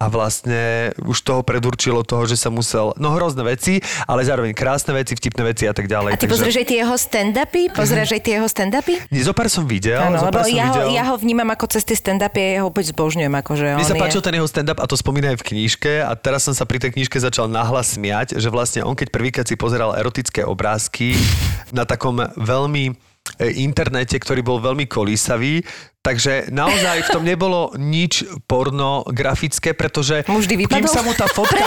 [0.00, 4.96] a vlastne už toho predurčilo toho, že sa musel, no hrozné veci, ale zároveň krásne
[4.96, 6.16] veci, vtipné veci a tak ďalej.
[6.16, 7.62] A ty pozrieš aj tie jeho stand-upy?
[7.76, 8.94] Pozrieš aj tie jeho stand-upy?
[9.12, 10.96] Nie, Zopár som videl, Áno, lebo ja ho, videl.
[10.96, 13.32] ja ho vnímam ako cez tie stand-upy, ja ho opäť zbožňujem.
[13.44, 14.26] Akože Mne sa on páčil je...
[14.26, 16.96] ten jeho stand-up a to spomína aj v knížke a teraz som sa pri tej
[16.96, 21.12] knížke začal nahlas smiať, že vlastne on keď prvýkrát si pozeral erotické obrázky
[21.76, 22.92] na takom veľmi e,
[23.60, 25.60] internete, ktorý bol veľmi kolísavý,
[26.00, 31.60] takže naozaj v tom nebolo nič pornografické, pretože Mu vždy kým sa mu tá fotka,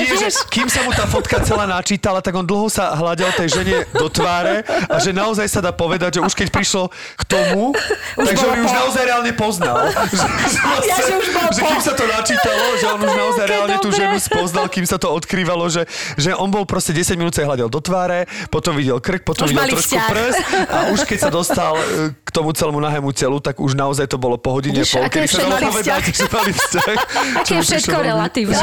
[0.00, 3.60] nie, že, kým sa mu tá fotka celá načítala, tak on dlho sa hľadel tej
[3.60, 7.76] žene do tváre a že naozaj sa dá povedať, že už keď prišlo k tomu,
[8.16, 9.76] takže on ju už naozaj reálne poznal.
[9.92, 13.76] že, Ja, že už bol že kým sa to načítalo, že on už naozaj reálne
[13.84, 15.84] tú ženu spoznal, kým sa to odkrývalo, že,
[16.16, 19.52] že on bol proste 10 minút sa hľadel do tváre, potom videl krk, potom Už
[19.52, 20.08] videl trošku vzťah.
[20.08, 20.36] prs
[20.72, 21.84] a už keď sa dostal e,
[22.16, 25.26] k tomu celému nahému telu, tak už naozaj to bolo po hodine Vidíš, pol, kedy
[25.28, 26.96] sa dalo všetko- povedať, že mali vzťah.
[27.42, 28.56] Aké všetko relatívne.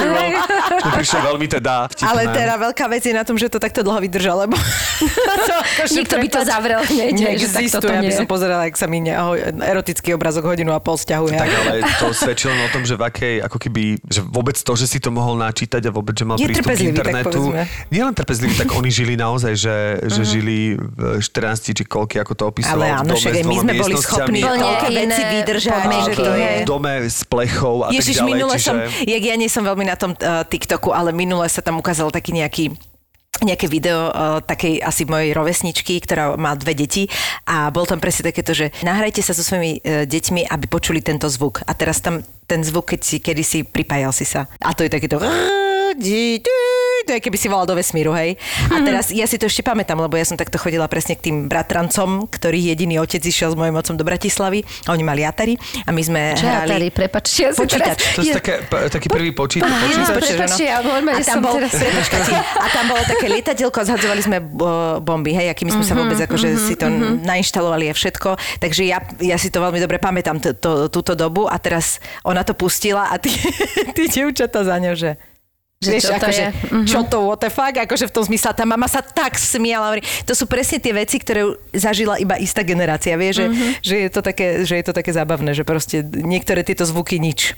[0.82, 2.09] čo prišlo veľmi teda vtipné.
[2.09, 4.55] Ale teda veľká vec je na tom, že to takto dlho vydržal, lebo...
[5.49, 5.55] to
[5.91, 9.14] Niekto by to zavrel takto to Neexistuje, aby nie som pozerala, ak sa mi ne,
[9.62, 11.36] erotický obrazok hodinu a pol stiahuje.
[11.36, 14.86] Tak ale to svedčilo o tom, že v akej, ako keby, že vôbec to, že
[14.88, 17.51] si to mohol načítať a vôbec, že mal Je prístup k internetu.
[17.89, 22.34] Nie len trpezlivý, tak oni žili naozaj, že, že žili v 14 či koľky, ako
[22.38, 22.82] to opisoval.
[22.82, 26.52] Ale áno, však my sme boli schopní toľké veci vydržať, že to je...
[26.62, 28.30] v dome s plechou a Ježiš, tak ďalej.
[28.30, 28.68] minule čiže...
[28.68, 28.76] som,
[29.08, 32.38] jak ja nie som veľmi na tom uh, TikToku, ale minule sa tam ukázal taký
[32.38, 32.66] nejaký
[33.41, 37.10] nejaké video uh, takej asi mojej rovesničky, ktorá má dve deti
[37.49, 41.26] a bol tam presne takéto, že nahrajte sa so svojimi uh, deťmi, aby počuli tento
[41.26, 41.66] zvuk.
[41.66, 44.45] A teraz tam ten zvuk, keď si, kedy si pripájal si sa.
[44.62, 45.18] A to je takéto...
[47.02, 48.38] To je keby si volal do vesmíru, hej.
[48.68, 51.38] A teraz ja si to ešte pamätám, lebo ja som takto chodila presne k tým
[51.45, 55.89] bratrancom, ktorých jediný otec išiel s mojim otcom do Bratislavy a oni mali Atari a
[55.89, 56.88] my sme Čo hrali...
[56.89, 57.41] prepačte.
[57.41, 57.97] Ja Počítač.
[57.97, 59.66] teraz- To je také, p- taký prvý počítač.
[59.66, 60.08] Aha, počítač.
[60.14, 61.82] počítač, prepáčte, ja normálne a tam som bol, teraz-
[62.64, 66.18] a tam bolo také lietadielko a zhadzovali sme bo- bomby, hej, akými sme sa vôbec
[66.18, 66.86] akože si to
[67.22, 68.30] nainštalovali a všetko.
[68.60, 72.41] Takže ja, ja si to veľmi dobre pamätám, t- to, túto dobu a teraz ona
[72.41, 73.34] to pustila a tí,
[73.95, 75.18] tí dievčatá za ňou, že
[75.82, 76.45] Že Vieš, čo to akože?
[76.45, 76.86] Mhm.
[76.86, 79.89] čo to, what the fuck, akože v tom zmysle, tá mama sa tak smiala.
[79.89, 81.41] hovorí, To sú presne tie veci, ktoré
[81.73, 83.82] zažila iba istá generácia, vie, že, Mhm.
[83.82, 87.57] že, je to také, že je to také zábavné, že proste niektoré tieto zvuky nič.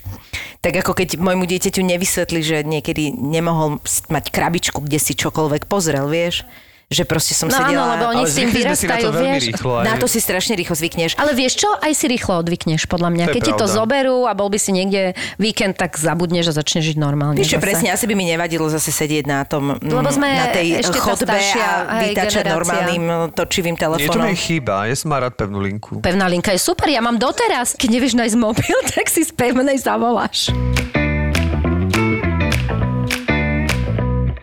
[0.64, 3.76] Tak ako keď môjmu dieťaťu nevysvetli, že niekedy nemohol
[4.08, 6.48] mať krabičku, kde si čokoľvek pozrel, vieš,
[6.86, 7.74] že proste som No sedela...
[7.74, 9.44] áno, lebo oni Ale s tým si na to vyrastajú, veľmi vieš.
[9.50, 9.72] rýchlo.
[9.74, 11.10] aj- Na to si strašne rýchlo zvykneš.
[11.14, 13.24] Ale vieš čo, aj si rýchlo odvykneš, podľa mňa.
[13.24, 13.74] To Keď ti to pravda.
[13.74, 15.02] zoberú a bol by si niekde
[15.36, 17.34] víkend, tak zabudneš a začneš žiť normálne.
[17.34, 20.46] Vieš čo, presne, asi by mi nevadilo zase sedieť na tom, mm, Lebo sme na
[20.50, 24.26] tej ešte chodbe staršia, a vytačať normálnym mm, točivým Nie, to telefónom.
[24.26, 24.84] mi chýba.
[24.84, 25.98] Ja som má rád pevnú linku.
[25.98, 27.74] Pevná linka je super, ja mám doteraz.
[27.74, 30.52] Keď nevieš nájsť mobil, tak si z pevnej zavoláš.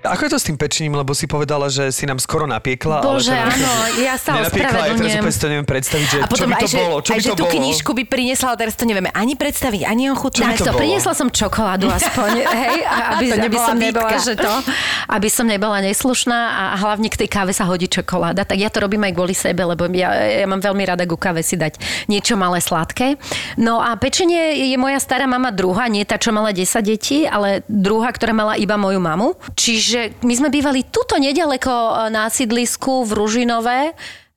[0.04, 3.02] Ako je to s tým pečením, lebo si povedala, že si nám skoro napiekla.
[3.02, 5.14] Bože, ale teda, áno, ja sa Nenapiekla, aj teraz ospravedlňujem.
[5.16, 7.12] úplne si to neviem predstaviť, že A potom čo by aj, to že, bolo, čo
[7.12, 7.54] aj, by že to tú bolo.
[7.54, 10.48] knižku by priniesla, ale teraz to nevieme ani predstaviť, ani ochutnať.
[10.52, 10.80] Tak to bolo?
[10.80, 12.32] priniesla som čokoládu aspoň,
[12.66, 14.54] hej, aby, To aby nebola som nebola, že to,
[15.12, 16.40] aby som nebola neslušná
[16.72, 19.68] a hlavne k tej káve sa hodí čokoláda, tak ja to robím aj kvôli sebe,
[19.68, 21.76] lebo ja, ja mám veľmi rada ku káve si dať
[22.08, 23.20] niečo malé sladké.
[23.60, 27.68] No a pečenie je moja stará mama druhá, nie tá, čo mala 10 detí, ale
[27.68, 29.36] druhá, ktorá mala iba moju mamu.
[29.54, 33.92] Čiže my sme bývali tuto nedaleko e, na sídlisku v Ružinové,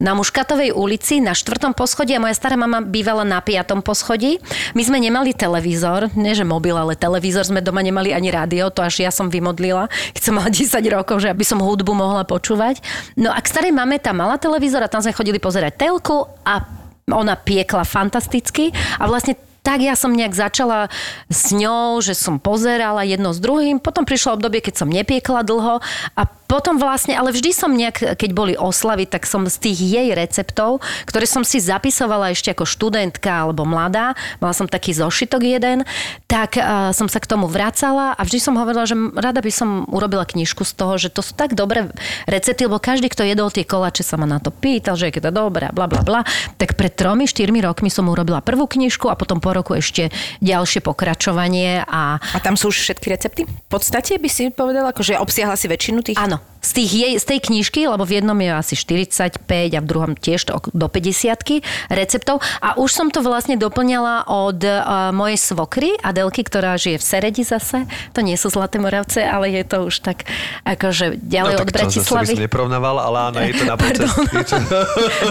[0.05, 4.37] na Muškatovej ulici na štvrtom poschodí a moja stará mama bývala na piatom poschodí.
[4.77, 8.85] My sme nemali televízor, nie že mobil, ale televízor sme doma nemali ani rádio, to
[8.85, 12.85] až ja som vymodlila, keď som mala 10 rokov, že aby som hudbu mohla počúvať.
[13.17, 16.61] No a k starej mame tam mala televízor a tam sme chodili pozerať telku a
[17.09, 20.93] ona piekla fantasticky a vlastne tak ja som nejak začala
[21.33, 23.81] s ňou, že som pozerala jedno s druhým.
[23.81, 25.81] Potom prišlo obdobie, keď som nepiekla dlho
[26.13, 26.23] a
[26.55, 30.79] potom vlastne, ale vždy som nejak, keď boli oslavy, tak som z tých jej receptov,
[31.11, 35.83] ktoré som si zapisovala ešte ako študentka alebo mladá, mala som taký zošitok jeden,
[36.31, 39.91] tak uh, som sa k tomu vracala a vždy som hovorila, že rada by som
[39.91, 41.91] urobila knižku z toho, že to sú tak dobré
[42.31, 45.35] recepty, lebo každý, kto jedol tie koláče, sa ma na to pýtal, že je to
[45.35, 46.23] dobré, bla bla bla.
[46.61, 50.85] Tak pred tromi, štyrmi rokmi som urobila prvú knižku a potom po roku ešte ďalšie
[50.85, 53.43] pokračovanie a A tam sú už všetky recepty?
[53.49, 56.19] V podstate by si povedala, akože obsiahla si väčšinu tých?
[56.21, 59.45] Áno, z, tých jej, z tej knižky, lebo v jednom je asi 45
[59.77, 61.61] a v druhom tiež to do 50
[61.93, 62.41] receptov.
[62.65, 67.45] A už som to vlastne doplňala od uh, mojej svokry Adelky, ktorá žije v Seredi
[67.45, 67.85] zase.
[68.17, 70.25] To nie sú Zlaté Moravce, ale je to už tak
[70.65, 72.33] akože ďalej no, od to Bratislavy.
[72.33, 74.23] som neporovnával, ale áno, je to na polceste.
[74.25, 74.79] To...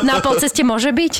[0.13, 1.13] Na polceste môže byť?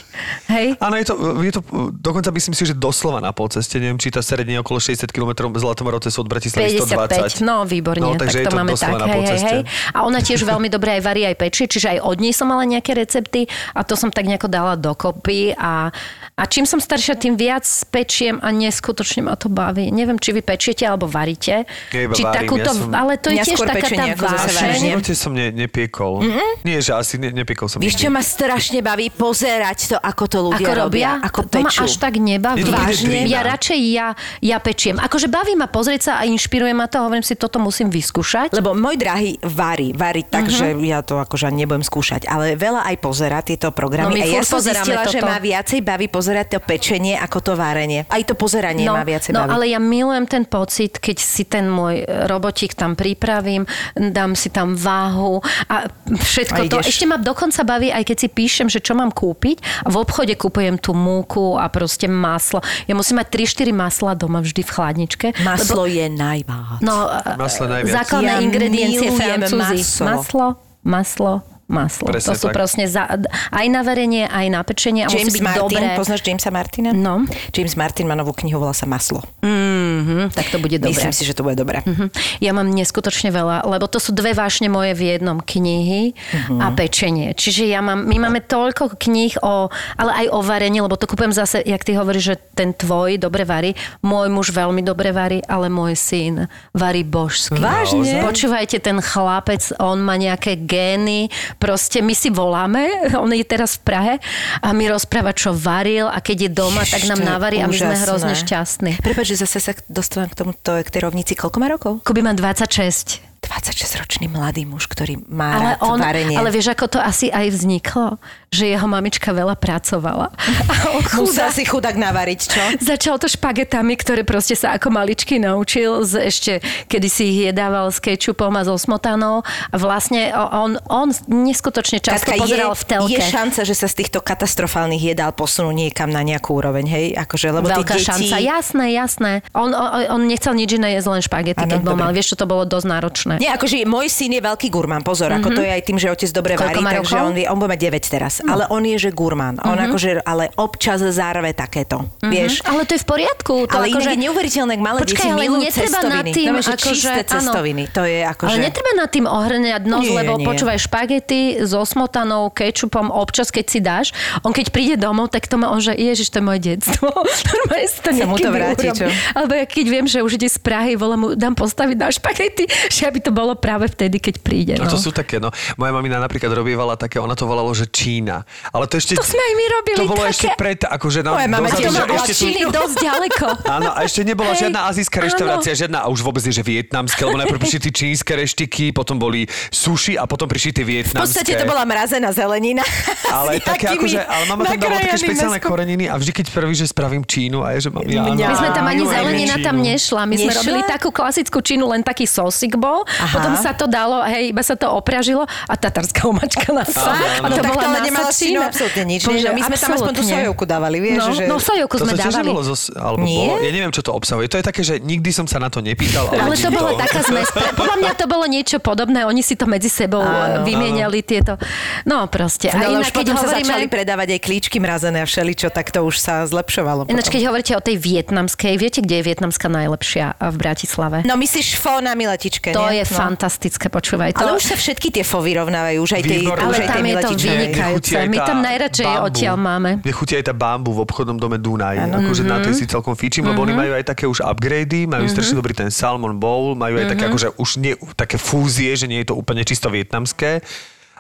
[0.54, 0.68] Hej?
[0.78, 1.62] Áno, je to, je to,
[1.98, 3.82] dokonca myslím si, že doslova na polceste.
[3.82, 7.42] Neviem, či tá Seredne okolo 60 km Zlatomoravce sú od Bratislavy 120.
[7.42, 9.40] 55, no výborne, No, takže tak je to, to máme doslova tak, na hej, hej,
[9.40, 9.62] hej.
[9.92, 12.64] A ona tiež veľmi dobre aj varí, aj pečie, čiže aj od nej som mala
[12.64, 15.90] nejaké recepty a to som tak nejako dala dokopy a,
[16.34, 19.90] a čím som staršia, tým viac pečiem a neskutočne ma to baví.
[19.90, 21.66] Neviem, či vy pečiete alebo varíte.
[21.90, 24.80] Ja či varím, takúto, ja som- ale to je Ja tiež taká tá V vášeň.
[24.80, 26.24] živote som ne, nepiekol.
[26.62, 27.80] Nie, že asi ne, nepiekol som.
[27.80, 29.10] Vieš, čo ma strašne baví?
[29.10, 31.10] Pozerať to, ako to ľudia Ako robia?
[31.22, 31.84] Ako to ma pečú.
[31.84, 32.64] až tak nebaví.
[32.64, 33.26] Vážne?
[33.26, 34.08] Ja radšej ja,
[34.40, 34.98] ja pečiem.
[34.98, 37.00] Akože baví ma pozrieť sa a inšpiruje ma to.
[37.00, 38.54] Hovorím si, toto musím vyskúšať.
[38.54, 40.54] Lebo môj drahý varí, varí tak, Mhm.
[40.54, 44.12] že ja to akože ani nebudem skúšať, ale veľa aj pozera tieto programy.
[44.12, 45.30] No my a ja som zistila, že toto.
[45.30, 48.04] ma viacej baví pozerať to pečenie ako to varenie.
[48.08, 49.52] Aj to pozeranie no, ma viacej no baví.
[49.54, 53.64] ale ja milujem ten pocit, keď si ten môj robotík tam pripravím,
[53.96, 55.40] dám si tam váhu
[55.70, 56.78] a všetko A to.
[56.84, 59.58] Ešte ma dokonca baví, aj keď si píšem, že čo mám kúpiť
[59.88, 62.60] v obchode kúpujem tú múku a proste maslo.
[62.86, 65.28] Ja musím mať 3-4 masla doma vždy v chladničke.
[65.40, 66.82] Maslo je najviac.
[66.82, 67.08] No,
[67.38, 67.94] Maslo najviac.
[67.94, 69.10] základné Ja ingrediencie
[69.54, 70.06] maslo.
[70.06, 72.06] Maslo, maslo, maslo.
[72.06, 72.56] Presne to sú tak.
[72.56, 73.08] proste za,
[73.50, 75.96] aj na varenie, aj na pečenie a James musí byť Martin, dobré.
[75.96, 76.90] poznáš Jamesa Martina?
[76.92, 77.24] No.
[77.50, 79.24] James Martin má novú knihu, volá sa Maslo.
[79.42, 80.92] Mhm, tak to bude dobré.
[80.92, 81.82] Myslím si, že to bude dobré.
[81.82, 82.12] Mhm.
[82.40, 86.60] Ja mám neskutočne veľa, lebo to sú dve vášne moje v jednom knihy Mhm.
[86.60, 87.28] a pečenie.
[87.34, 91.30] Čiže ja mám, my máme toľko kníh o, ale aj o varení, lebo to kúpem
[91.30, 93.72] zase, jak ty hovoríš, že ten tvoj dobre varí.
[94.02, 96.36] Môj muž veľmi dobre varí, ale môj syn
[96.72, 97.58] varí božsky.
[97.58, 98.22] Vážne?
[98.22, 101.28] Počúvajte, ten chlapec, on má nejaké gény,
[101.64, 104.14] proste my si voláme, on je teraz v Prahe
[104.60, 107.96] a mi rozpráva, čo varil a keď je doma, tak nám navarí a my sme
[107.96, 109.00] hrozne šťastní.
[109.00, 111.40] Prepač, že zase sa dostávam k tomu, to, k tej rovnici.
[111.40, 112.04] Koľko má rokov?
[112.04, 113.33] Kuby má 26.
[113.44, 116.36] 26-ročný mladý muž, ktorý má Ale, rád on, varenie.
[116.40, 118.18] ale vieš, ako to asi aj vzniklo?
[118.54, 120.30] Že jeho mamička veľa pracovala.
[120.70, 122.62] A on Musel si chudák navariť, čo?
[122.80, 126.06] Začal to špagetami, ktoré proste sa ako maličky naučil.
[126.06, 126.54] Z ešte,
[126.86, 129.42] kedy si ich jedával s kečupom a so smotanou.
[129.44, 133.14] A vlastne on, on neskutočne často Katka, pozeral je, v telke.
[133.18, 137.06] je šanca, že sa z týchto katastrofálnych jedál posunú niekam na nejakú úroveň, hej?
[137.18, 138.06] Akože, lebo Veľká deti...
[138.06, 139.32] šanca, jasné, jasné.
[139.58, 142.14] On, on, on nechcel nič iné jesť, len špagety, Áno, keď bol mal.
[142.14, 143.33] Vieš, čo to bolo dosť náročné.
[143.36, 145.40] Nie, akože môj syn je veľký gurmán, pozor, mm-hmm.
[145.40, 146.60] ako to je aj tým, že otec dobre Mhm.
[146.60, 148.50] Koľko varí, takže on, vie, on bude mať 9 teraz, no.
[148.50, 149.56] ale on je, že gurmán.
[149.60, 149.86] On Mhm.
[149.86, 152.62] akože, ale občas zárve takéto, vieš.
[152.64, 153.54] Ale to je v poriadku.
[153.64, 154.06] To ale akože...
[154.06, 156.14] inak je neuveriteľné, malé Počkaj, deti milujú netreba cestoviny.
[156.14, 157.32] nad tým, no, že akože- čisté áno.
[157.34, 158.50] cestoviny, to je akože...
[158.50, 160.46] Ale netreba nad tým ohrňať nos, Nie, lebo nie.
[160.46, 164.08] počúvaj špagety so smotanou, kečupom, občas keď si dáš,
[164.42, 167.08] on keď príde domov, tak to má on, že ježiš, to je moje detstvo.
[167.50, 169.06] Normálne si to Sa mu to vráti, čo?
[169.32, 172.64] Alebo ja keď viem, že už ide z Prahy, volám mu, dám postaviť na špagety,
[172.90, 174.74] že aby to bolo práve vtedy, keď príde.
[174.76, 174.92] No No.
[174.92, 175.48] to sú také, no.
[175.76, 178.44] Moja mamina napríklad robievala také, ona to volalo, že Čína.
[178.68, 179.16] Ale to ešte...
[179.16, 180.34] To sme aj my robili To bolo také.
[180.34, 181.30] ešte pred, akože na...
[181.34, 183.46] Moja mama dozadu, že ešte Číny dosť ďaleko.
[183.66, 185.26] Áno, a ešte nebola Hej, žiadna azijská áno.
[185.26, 189.16] reštaurácia, žiadna, a už vôbec nie, že vietnamské, lebo najprv prišli tie čínske reštiky, potom
[189.16, 191.24] boli sushi a potom prišli tie V vietnamské.
[191.40, 192.84] podstate to bola mrazená zelenina.
[193.26, 195.72] Ale také akože, ale mama tam dávala také špeciálne mäskom.
[195.72, 198.36] koreniny a vždy keď prvý, že spravím čínu a je, že mám ja, áno.
[198.36, 199.88] My sme tam ani zelenina tam Čínu.
[199.88, 200.22] nešla.
[200.24, 203.06] My sme robili takú klasickú činu, len taký sosik bol.
[203.16, 203.30] Aha.
[203.32, 206.98] Potom sa to dalo, hej, iba sa to opražilo a tatarská omačka na to.
[206.98, 208.70] A No to tak bola ale nemala s čínou čína.
[208.70, 209.22] absolútne nič.
[209.24, 209.46] Bože?
[209.46, 210.34] No, my sme tam aspoň tú absolútne.
[210.40, 211.44] sojovku dávali, vieš, no, že...
[211.46, 212.50] No, sojovku To sme sa dávali.
[212.64, 213.38] zo, alebo Nie?
[213.48, 214.46] bolo, ja neviem, čo to obsahuje.
[214.48, 216.26] To je také, že nikdy som sa na to nepýtal.
[216.28, 217.48] Ale, Ale to bola taká zmes.
[217.80, 219.24] Podľa mňa to bolo niečo podobné.
[219.24, 220.32] Oni si to medzi sebou Áno.
[220.32, 221.56] áno, vymieniali tieto.
[222.04, 222.70] No proste.
[222.70, 225.68] No, A ale inak, už keď potom sa začali predávať aj klíčky mrazené a všeličo,
[225.70, 227.06] tak to už sa zlepšovalo.
[227.06, 231.18] Ináč, keď hovoríte o tej vietnamskej, viete, kde je vietnamská najlepšia v Bratislave?
[231.24, 234.42] No myslíš fó na Miletičke, To je fantastické, počúvaj to.
[234.42, 237.30] Ale už sa všetky tie fo vyrovnávajú, už aj tie, ale aj tam je to
[237.34, 238.14] vynikajúce.
[238.30, 239.90] My tam najradšej odtiaľ máme.
[240.00, 241.98] Mne chutí aj tá bambu v obchodnom dome Dunaj.
[242.14, 242.64] Akože na Mhm.
[242.64, 245.90] tej si celkom fíčim, lebo oni majú aj také už upgrady, majú strašne dobrý ten
[245.90, 247.12] salmon bowl, majú aj Mhm.
[247.12, 250.62] také akože už nie, také fúzie, že nie je to úplne čisto vietnamské.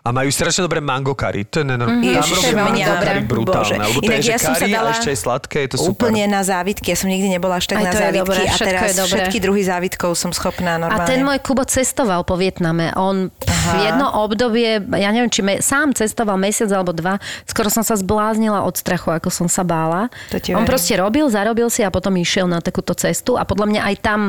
[0.03, 1.47] A majú strašne dobré mango curry.
[1.47, 2.03] To je nenormálne.
[2.03, 3.31] Ježiš, Tam robia to mango mňa- curry Bože.
[3.31, 3.75] brutálne.
[3.79, 5.77] Lebo to Inak je, ja som sa curry a dala ešte aj sladké, je to
[5.79, 6.05] super.
[6.05, 6.87] Úplne na závitky.
[6.89, 8.19] Ja som nikdy nebola až tak Aj na závitky.
[8.19, 9.15] dobré, a všetko teraz je dobré.
[9.15, 11.07] všetky druhy závitkov som schopná A normálne.
[11.07, 12.91] ten môj Kubo cestoval po Vietname.
[12.93, 13.31] On
[13.63, 17.15] v jedno obdobie, ja neviem, či me, sám cestoval mesiac alebo dva,
[17.47, 20.11] skoro som sa zbláznila od strachu, ako som sa bála.
[20.29, 20.67] To ti On verím.
[20.67, 24.19] proste robil, zarobil si a potom išiel na takúto cestu a podľa mňa aj tam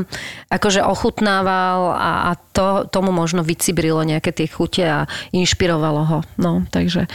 [0.48, 5.10] akože ochutnával a, a to, tomu možno vycibrilo nejaké tie chute a
[5.64, 6.18] inšpirovalo ho.
[6.36, 7.08] No, takže...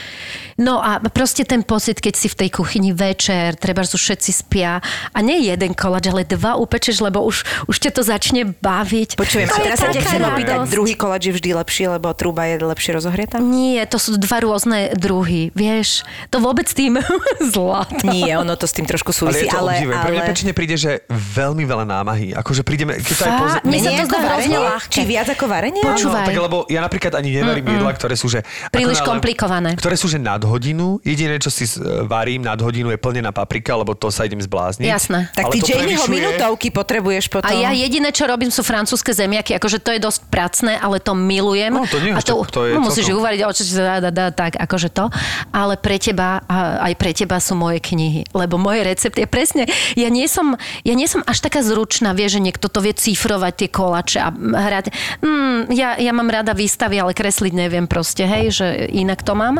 [0.59, 4.83] No a proste ten pocit, keď si v tej kuchyni večer, treba, že všetci spia
[5.15, 9.15] a nie jeden koláč, ale dva upečeš, lebo už, už ťa to začne baviť.
[9.15, 12.59] Počujem, a teraz sa ťa chcem opýtať, druhý koláč je vždy lepší, lebo truba je
[12.59, 13.39] lepšie rozohrieta?
[13.39, 16.03] Nie, to sú dva rôzne druhy, vieš.
[16.33, 16.99] To vôbec tým
[17.55, 18.03] zlato.
[18.03, 19.79] Nie, ono to s tým trošku Ale súvisí, je to ale...
[19.79, 19.99] obdivujem.
[20.01, 20.31] Pre mňa ale...
[20.33, 22.35] pečenie príde, že veľmi veľa námahy.
[22.35, 23.51] Akože prídeme, keď to aj poz...
[23.63, 24.91] Mne sa to ako zdá hrozne ľahké.
[24.91, 25.81] Či viac ako varenie?
[25.87, 26.25] Počúvaj.
[26.25, 28.38] Áno, tak lebo ja napríklad ani nevarím mm jedla, ktoré sú že...
[28.69, 29.69] Príliš ako náhle- komplikované.
[29.75, 30.99] Ktoré sú že nad hodinu.
[31.01, 31.65] Jediné, čo si
[32.05, 34.87] varím nad hodinu je plnená paprika, lebo to sa idem zblázniť.
[34.87, 35.29] Jasné.
[35.31, 37.49] Tak Ale ty Jamieho prevyšuje- minútovky potrebuješ potom.
[37.49, 39.55] A ja jediné, čo robím, sú francúzske zemiaky.
[39.55, 41.73] Akože to je dosť pracné, ale to milujem.
[41.73, 44.11] No, to nie, a to, to- to je no, musíš celkom- uvariť, oči, dá, dá,
[44.11, 45.09] dá, tak, akože to.
[45.51, 48.25] Ale pre teba, a aj pre teba sú moje knihy.
[48.31, 49.65] Lebo moje recepty, ja presne,
[49.95, 53.53] ja nie som, ja nie som až taká zručná, vie, že niekto to vie cifrovať,
[53.65, 54.85] tie kolače a hrať.
[55.19, 59.57] Mm, ja, ja mám rada výstavy, ale kresliť neviem proste, hej, že inak to mám.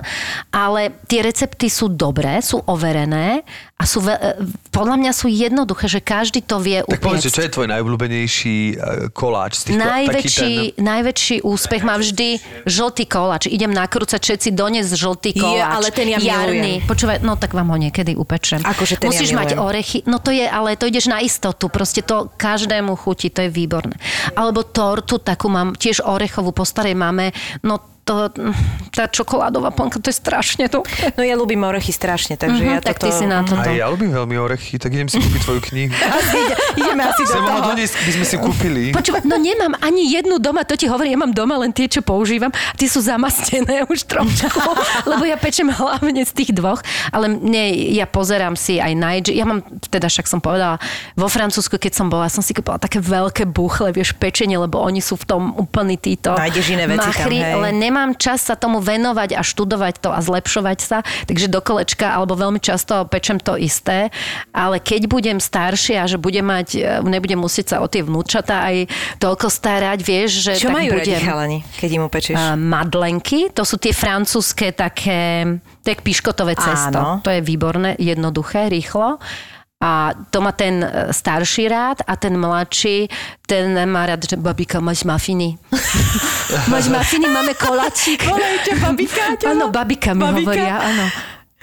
[0.50, 3.42] Ale tie recepty sú dobré, sú overené
[3.76, 4.20] a sú, ve-
[4.70, 7.34] podľa mňa sú jednoduché, že každý to vie Tak povedz, že upiecť.
[7.34, 8.74] čo je tvoj najobľúbenejší e,
[9.10, 10.84] koláč z tých Najväčší, taký ten...
[10.84, 12.30] najväčší úspech má vždy
[12.66, 13.48] žltý koláč.
[13.48, 15.72] Idem nakrúcať všetci dones žltý Je, koláč.
[15.74, 16.84] ale ten ja Jarný.
[16.84, 18.60] Počúvaj, no tak vám ho niekedy upečem.
[18.62, 19.66] Akože ten ja Musíš mať milujem.
[19.66, 19.98] orechy.
[20.04, 21.72] No to je, ale to ideš na istotu.
[21.72, 23.96] Proste to každému chutí, to je výborné.
[24.34, 27.32] Alebo tortu takú mám, tiež orechovú po starej máme.
[27.64, 27.80] No
[28.10, 28.34] to,
[28.90, 30.90] tá čokoládová plnka, to je strašne dobré.
[31.14, 33.06] No ja ľúbim orechy strašne, takže Mhm, ja tak toto...
[33.06, 35.94] ty si na to- A ja ľúbim veľmi orechy, tak idem si kúpiť tvoju knihu.
[36.18, 37.46] Asi ide, ideme asi do toho.
[37.46, 38.82] ho doniesť, by sme si kúpili.
[38.90, 42.02] Počúvaj, no nemám ani jednu doma, to ti hovorím, ja mám doma len tie, čo
[42.02, 42.50] používam.
[42.74, 44.58] Tie sú zamastené už trošku,
[45.06, 49.46] lebo ja pečem hlavne z tých dvoch, ale mne, ja pozerám si aj Nigel, ja
[49.46, 50.80] mám, teda však som povedala,
[51.14, 55.00] vo Francúzsku, keď som bola, som si kúpila také veľké buchle, vieš, pečenie, lebo oni
[55.00, 57.60] sú v tom úplný títo Nájdeš iné veci tam, machry, hej.
[57.60, 62.16] len nemám čas sa tomu venovať a študovať to a zlepšovať sa, takže do kolečka,
[62.16, 64.14] alebo veľmi často pečem to isté,
[64.56, 68.90] ale keď budem staršia, že budem mať, e, nebudem musieť sa o tie vnúčata aj
[69.20, 71.22] toľko starať, vieš, že Čo tak majú radi budem...
[71.24, 72.36] chalani, keď im upečeš?
[72.36, 75.46] A, madlenky, to sú tie francúzske také,
[75.90, 77.02] je piškotové cesto.
[77.02, 77.26] Áno.
[77.26, 79.18] To je výborné, jednoduché, rýchlo.
[79.84, 83.08] A to má ten e, starší rád a ten mladší,
[83.48, 85.58] ten má rád, že babika, máš mafiny.
[86.68, 88.26] máš mafiny, máme koláčik.
[88.28, 89.22] Volejte babika.
[89.52, 90.40] Áno, babika mi Babika?
[90.52, 91.06] hovoria, áno.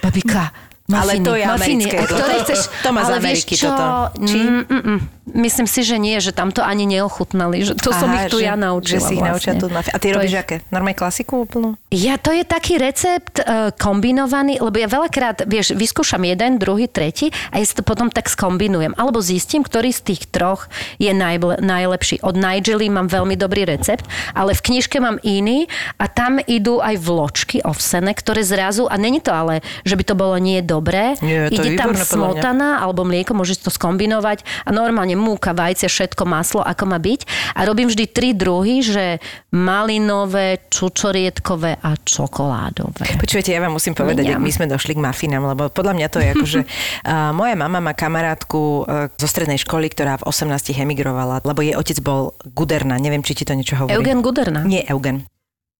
[0.01, 0.49] Babika.
[0.87, 1.57] Ale Mafiny, to je mafiny.
[1.83, 2.15] americké jedlo.
[2.15, 3.67] ktoré To- chceš, to má ale vieš čo?
[3.67, 3.85] toto.
[4.23, 4.39] Či?
[4.39, 4.99] Mm, mm, mm.
[5.27, 7.59] Myslím si, že nie, že tam to ani neochutnali.
[7.61, 9.59] Že to som ich tu že, ja naučila Že si ich vlastne.
[9.59, 10.55] tu mafi- A ty To robíš je- aké?
[10.69, 11.75] Normálne klasiku úplnú?
[11.89, 17.27] Ja, to je taký recept uh, kombinovaný, lebo ja veľakrát, vieš, vyskúšam jeden, druhý, tretí
[17.49, 18.95] a ja si to potom tak skombinujem.
[18.95, 22.21] Alebo zistím, ktorý z tých troch je najble, najlepší.
[22.21, 25.67] Od Nigely mám veľmi dobrý recept, ale v knižke mám iný
[25.97, 30.15] a tam idú aj vločky ovsené, ktoré zrazu, a není to ale, že by to
[30.15, 32.05] bolo nie dobré, Nie, to je ide tam podľa mňa.
[32.05, 37.21] smotana alebo mlieko, môžeš to skombinovať a normálne múka, vajce, všetko, maslo, ako má byť.
[37.57, 39.17] A robím vždy tri druhy, že
[39.49, 43.17] malinové, čučorietkové a čokoládové.
[43.17, 44.41] Počujete, ja vám musím povedať, Mňam.
[44.45, 47.81] my sme došli k mafinám, lebo podľa mňa to je ako, že uh, moja mama
[47.81, 53.01] má kamarátku uh, zo strednej školy, ktorá v 18 emigrovala, lebo jej otec bol Guderna,
[53.01, 53.97] neviem, či ti to niečo hovorí.
[53.97, 54.61] Eugen Guderna.
[54.61, 55.25] Nie Eugen.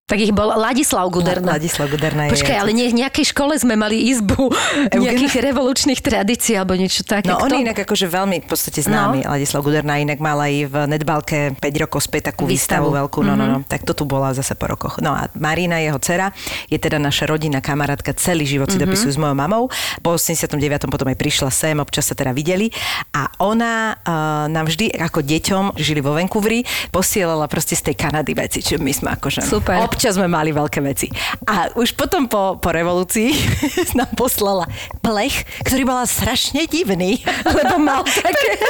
[0.07, 1.59] Tak ich bol Ladislav Guderna.
[1.59, 4.47] Ladislav Guderna je Počkaj, ale nie, v nejakej škole sme mali izbu
[4.87, 5.03] Eugen?
[5.03, 7.27] nejakých revolučných tradícií alebo niečo také.
[7.27, 9.27] No on je inak akože veľmi v podstate známy.
[9.27, 9.35] No.
[9.35, 13.03] Ladislav Guderna inak mal aj v Nedbalke 5 rokov späť takú výstavu, Výstavu.
[13.03, 13.19] veľkú.
[13.19, 13.57] No, no, no.
[13.67, 15.03] Tak to tu bola zase po rokoch.
[15.03, 16.31] No a Marina, jeho dcera,
[16.71, 19.67] je teda naša rodina, kamarátka, celý život si dopisujú s mojou mamou.
[19.99, 20.87] Po 89.
[20.87, 22.71] potom aj prišla sem, občas sa teda videli.
[23.11, 26.63] A ona uh, nám vždy ako deťom, žili vo Vancouveri,
[26.95, 29.96] posielala proste z tej Kanady veci, čo my sme akože Super.
[29.97, 31.09] Občas sme mali veľké veci.
[31.49, 33.33] A už potom po, po revolúcii
[33.97, 34.69] nám poslala
[35.01, 37.17] plech, ktorý bola strašne divný,
[37.57, 38.61] lebo mal také...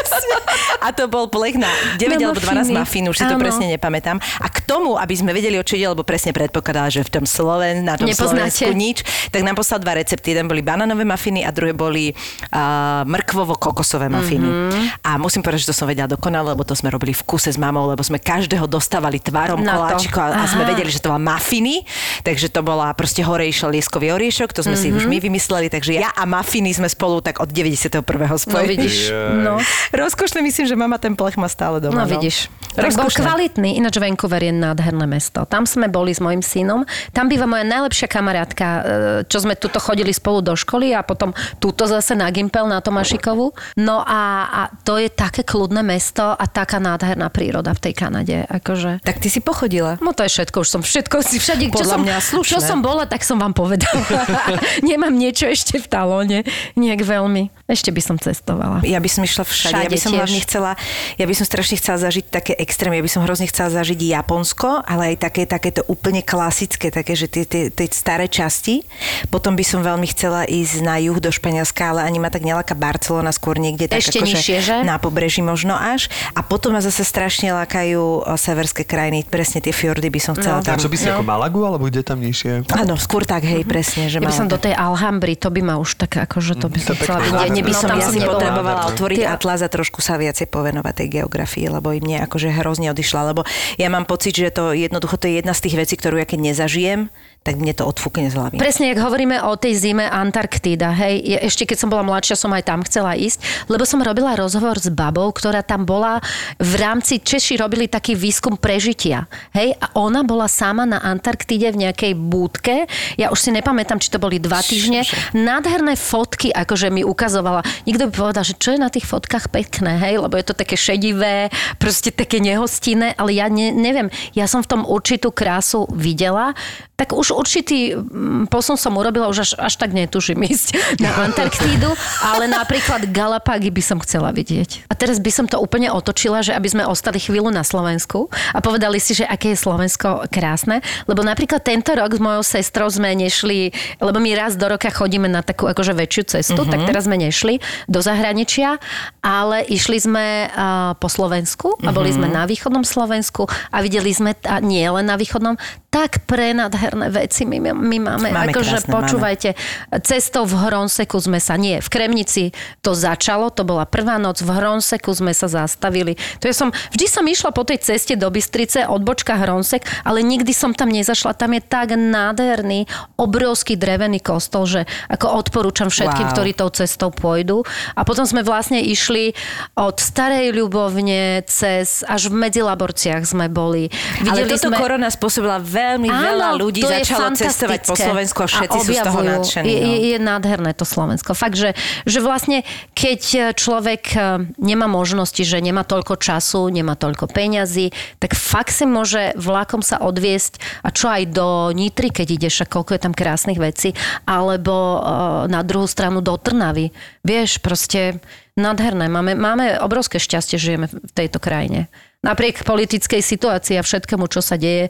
[0.80, 1.68] A to bol plech na
[2.00, 2.76] 9 Na alebo 12 mafiny.
[2.80, 3.44] mafín, už si to Áno.
[3.44, 4.24] presne nepamätám.
[4.40, 7.26] A k tomu, aby sme vedeli, o čo ide, lebo presne predpokladala, že v tom
[7.28, 8.56] Sloven, na tom Nepoznáte.
[8.56, 10.32] Slovensku nič, tak nám poslal dva recepty.
[10.32, 14.48] Jeden boli bananové mafiny a druhé boli uh, mrkvovo-kokosové mafiny.
[14.48, 14.56] Mhm.
[14.58, 14.86] Mm-hmm.
[15.04, 17.60] A musím povedať, že to som vedela dokonale, lebo to sme robili v kuse s
[17.60, 19.98] mamou, lebo sme každého dostávali tvarom Na to.
[19.98, 21.86] koláčiko a, a sme vedeli, že to mafiny.
[22.24, 24.84] Takže to bola proste hore išiel lieskový oriešok, to sme mm-hmm.
[24.84, 24.98] si Mhm.
[24.98, 28.02] už my vymysleli, takže ja a mafiny sme spolu tak od 91.
[28.28, 28.78] No spojili.
[28.78, 28.96] vidíš,
[29.44, 29.58] no.
[29.94, 32.04] Rozkošné, myslím, že mama ten plech má stále doma.
[32.04, 32.50] No vidíš.
[32.78, 35.50] Tak bol kvalitný, ináč Vancouver je nádherné mesto.
[35.50, 36.86] Tam sme boli s mojim synom.
[37.10, 38.82] Tam býva moja najlepšia kamarátka, e,
[39.26, 43.58] čo sme tuto chodili spolu do školy a potom tuto zase na Gimpel, na Tomášikovu.
[43.82, 48.46] No a, a to je také kľudné mesto a taká nádherná príroda v tej Kanade.
[48.46, 49.02] Akože...
[49.02, 49.98] Tak ty si pochodila.
[50.04, 52.52] No to je všetko, už som všetko si všade, čo som, mňa slušné.
[52.52, 54.04] čo som bola, tak som vám povedala.
[54.88, 56.38] Nemám niečo ešte v talóne,
[56.74, 57.50] nejak veľmi.
[57.68, 58.80] Ešte by som cestovala.
[58.84, 59.76] Ja by som išla všade.
[59.76, 60.20] Všade ja by som tiež.
[60.20, 60.72] hlavne chcela,
[61.16, 62.96] ja by som strašne chcela zažiť také extrémy.
[62.96, 67.28] Ja by som hrozne chcela zažiť Japonsko, ale aj také, takéto úplne klasické, také, že
[67.28, 68.88] tie, tie, tie staré časti.
[69.28, 72.72] Potom by som veľmi chcela ísť na juh do Španielska, ale ani ma tak neláka
[72.72, 74.76] Barcelona, skôr niekde tak Ešte akože nižšie, že?
[74.84, 76.08] na pobreží možno až.
[76.34, 79.28] A potom ma zase strašne lákajú o, severské krajiny.
[79.28, 80.66] Presne tie fjordy by som chcela No.
[80.66, 80.80] tam.
[80.80, 82.66] A čo by si ako Malagu, alebo kde tam nižšie?
[82.74, 84.10] Áno, skôr tak, hej, presne.
[84.10, 86.80] Že Ja by som do tej Alhambry, to by ma už tak akože to by
[86.82, 87.38] som To chcela vidieť.
[87.38, 91.08] Hlavne by No, som tam ja potrebovala otvoriť atlas a trošku sa viacej povenovať tej
[91.22, 93.46] geografii, lebo i mne akože hrozne odišla, lebo
[93.78, 96.40] ja mám pocit, že to jednoducho to je jedna z tých vecí, ktorú ja keď
[96.52, 97.14] nezažijem,
[97.48, 98.56] tak mne to odfúkne z hlavy.
[98.60, 102.68] Presne, jak hovoríme o tej zime Antarktída, hej, ešte keď som bola mladšia, som aj
[102.68, 106.20] tam chcela ísť, lebo som robila rozhovor s babou, ktorá tam bola
[106.60, 111.88] v rámci, Češi robili taký výskum prežitia, hej, a ona bola sama na Antarktíde v
[111.88, 117.08] nejakej búdke, ja už si nepamätám, či to boli dva týždne, nádherné fotky, akože mi
[117.08, 120.60] ukazovala, nikto by povedal, že čo je na tých fotkách pekné, hej, lebo je to
[120.60, 121.48] také šedivé,
[121.80, 126.52] proste také nehostinné, ale ja ne, neviem, ja som v tom určitú krásu videla,
[126.98, 130.74] tak už určitý mm, posun som urobila, už až, až tak netužím ísť
[131.04, 131.94] na Antarktídu,
[132.26, 134.90] ale napríklad Galapágy by som chcela vidieť.
[134.90, 138.60] A teraz by som to úplne otočila, že aby sme ostali chvíľu na Slovensku a
[138.60, 143.14] povedali si, že aké je Slovensko krásne, lebo napríklad tento rok s mojou sestrou sme
[143.14, 143.70] nešli,
[144.02, 147.62] lebo my raz do roka chodíme na takú akože väčšiu cestu, tak teraz sme nešli
[147.86, 148.82] do zahraničia,
[149.22, 154.34] ale išli sme uh, po Slovensku a boli sme na východnom Slovensku a videli sme,
[154.48, 155.60] a nie len na východnom,
[155.98, 158.30] tak prenadherné veci my, my máme.
[158.30, 159.58] Máme akože počúvajte,
[160.06, 162.54] cestou v Hronseku sme sa, nie, v Kremnici
[162.86, 166.14] to začalo, to bola prvá noc, v Hronseku sme sa zastavili.
[166.38, 170.54] To ja som, vždy som išla po tej ceste do Bystrice, odbočka Hronsek, ale nikdy
[170.54, 171.34] som tam nezašla.
[171.34, 172.86] Tam je tak nádherný,
[173.18, 176.34] obrovský drevený kostol, že ako odporúčam všetkým, Wow.
[176.36, 177.64] ktorí tou cestou pôjdu.
[177.96, 179.32] A potom sme vlastne išli
[179.80, 183.88] od Starej Ľubovne cez, až v Medzilaborciach sme boli.
[184.28, 184.78] Ale Videli toto sme...
[184.78, 185.58] korona spôsobila
[185.94, 187.96] veľmi veľa ľudí začalo cestovať po.
[187.96, 189.66] Slovensku a všetci sú z toho nadšení.
[189.68, 189.88] Je, no.
[189.88, 191.32] je, je nádherné to Slovensko.
[191.34, 191.74] Fakt, že,
[192.04, 194.18] že vlastne keď človek e,
[194.60, 200.04] nemá možnosti, že nemá toľko času, nemá toľko peňazí, tak fakt si môže vlakom sa
[200.04, 203.96] odviesť a čo aj do Nitry, keď ideš, a koľko je tam krásnych vecí,
[204.28, 205.00] alebo e,
[205.48, 206.92] na druhú stranu do Trnavy.
[207.24, 208.20] Vieš, proste
[208.58, 209.08] nádherné.
[209.08, 211.88] Máme, máme obrovské šťastie, že žijeme v tejto krajine.
[212.26, 214.90] Napriek politickej situácii a všetkému, čo sa deje.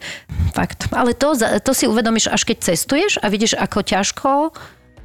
[0.56, 0.88] Fakt.
[0.96, 4.30] Ale to, to si uvedomíš, až keď cestuješ a vidíš, ako ťažko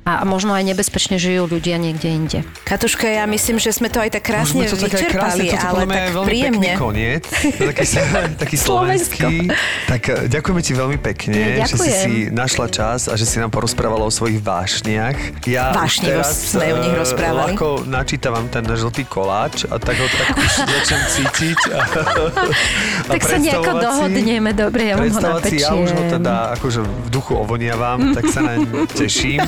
[0.02, 2.38] a možno aj nebezpečne žijú ľudia niekde inde.
[2.62, 5.46] Katuška, ja myslím, že sme to aj tak krásne Môžeme to tak aj krásne, vyčerpali,
[5.46, 6.58] toto ale tak veľmi príjemne.
[6.66, 7.24] pekný koniec.
[7.54, 7.84] Taký,
[8.42, 9.34] taký slovenský.
[9.86, 13.38] Tak eh, ďakujeme ti veľmi pekne, Ja, že si si našla čas a že si
[13.38, 15.46] nám porozprávala o svojich vášniach.
[15.46, 17.54] Ja teraz sme o nich eh, rozprávali.
[17.54, 21.58] ľahko načítavam ten žltý koláč a tak ho tak už začnem cítiť.
[21.72, 26.14] A, a Tak sa nejako dohodneme, dobre, ja vám ho si, ja už ho napečiem.
[26.18, 29.40] teda akože v duchu ovoniavam, tak sa naň teším.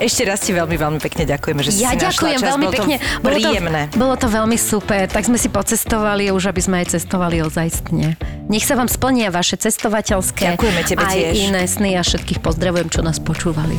[0.00, 2.48] Ešte raz ti veľmi, veľmi pekne ďakujeme, že si Ja si našla ďakujem čas.
[2.48, 2.96] veľmi Bolo to pekne.
[3.00, 3.82] Bolo to, príjemné.
[3.96, 5.04] bolo to veľmi super.
[5.08, 8.18] Tak sme si pocestovali, už aby sme aj cestovali ozajstne.
[8.50, 11.34] Nech sa vám splnia vaše cestovateľské Ďakujeme tebe aj tiež.
[11.48, 13.78] iné sny a všetkých pozdravujem, čo nás počúvali.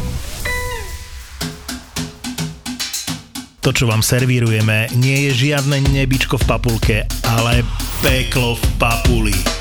[3.62, 6.98] To, čo vám servírujeme, nie je žiadne nebičko v papulke,
[7.30, 7.62] ale
[8.02, 9.61] peklo v papuli.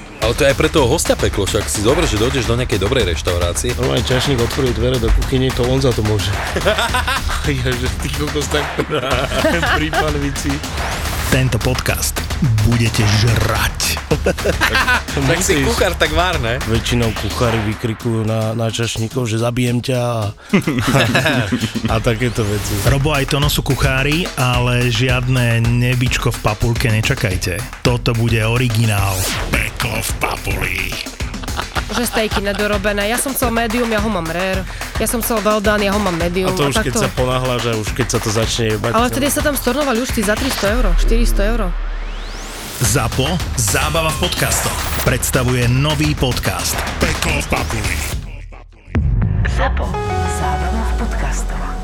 [0.21, 2.77] Ale to je aj pre toho hostia peklo, však si dobre, že dojdeš do nejakej
[2.77, 3.73] dobrej reštaurácie.
[3.73, 6.29] Normálne čašník otvorí dvere do kuchyne, to on za to môže.
[7.49, 8.63] ja, že ty kokos tak
[9.81, 10.53] pri panvici.
[11.31, 12.11] Tento podcast
[12.67, 13.95] budete žrať.
[15.15, 16.59] Tak si kuchár, tak vár, ne?
[16.67, 20.19] Väčšinou kuchári vykrikujú na, na čašníkov, že zabijem ťa a,
[21.87, 22.75] a takéto veci.
[22.83, 27.63] Robo aj Tono sú kuchári, ale žiadne nebičko v papulke nečakajte.
[27.79, 29.15] Toto bude originál.
[29.55, 31.20] Peklo v papuli.
[31.91, 33.11] Že stejky nedorobené.
[33.11, 34.63] Ja som chcel medium, ja ho mám rare.
[34.97, 36.51] Ja som chcel well done, ja ho mám medium.
[36.51, 37.01] A to už keď takto.
[37.03, 38.91] sa ponáhľaš a už keď sa to začne jebať.
[38.95, 41.61] Ale vtedy sa tam stornovali už tí za 300 eur, 400 eur.
[42.81, 44.73] ZAPO Zábava v podcastoch
[45.05, 47.97] predstavuje nový podcast Peklo v papuli.
[49.53, 49.85] Zapo.
[50.41, 51.80] Zábrná v podcastovách.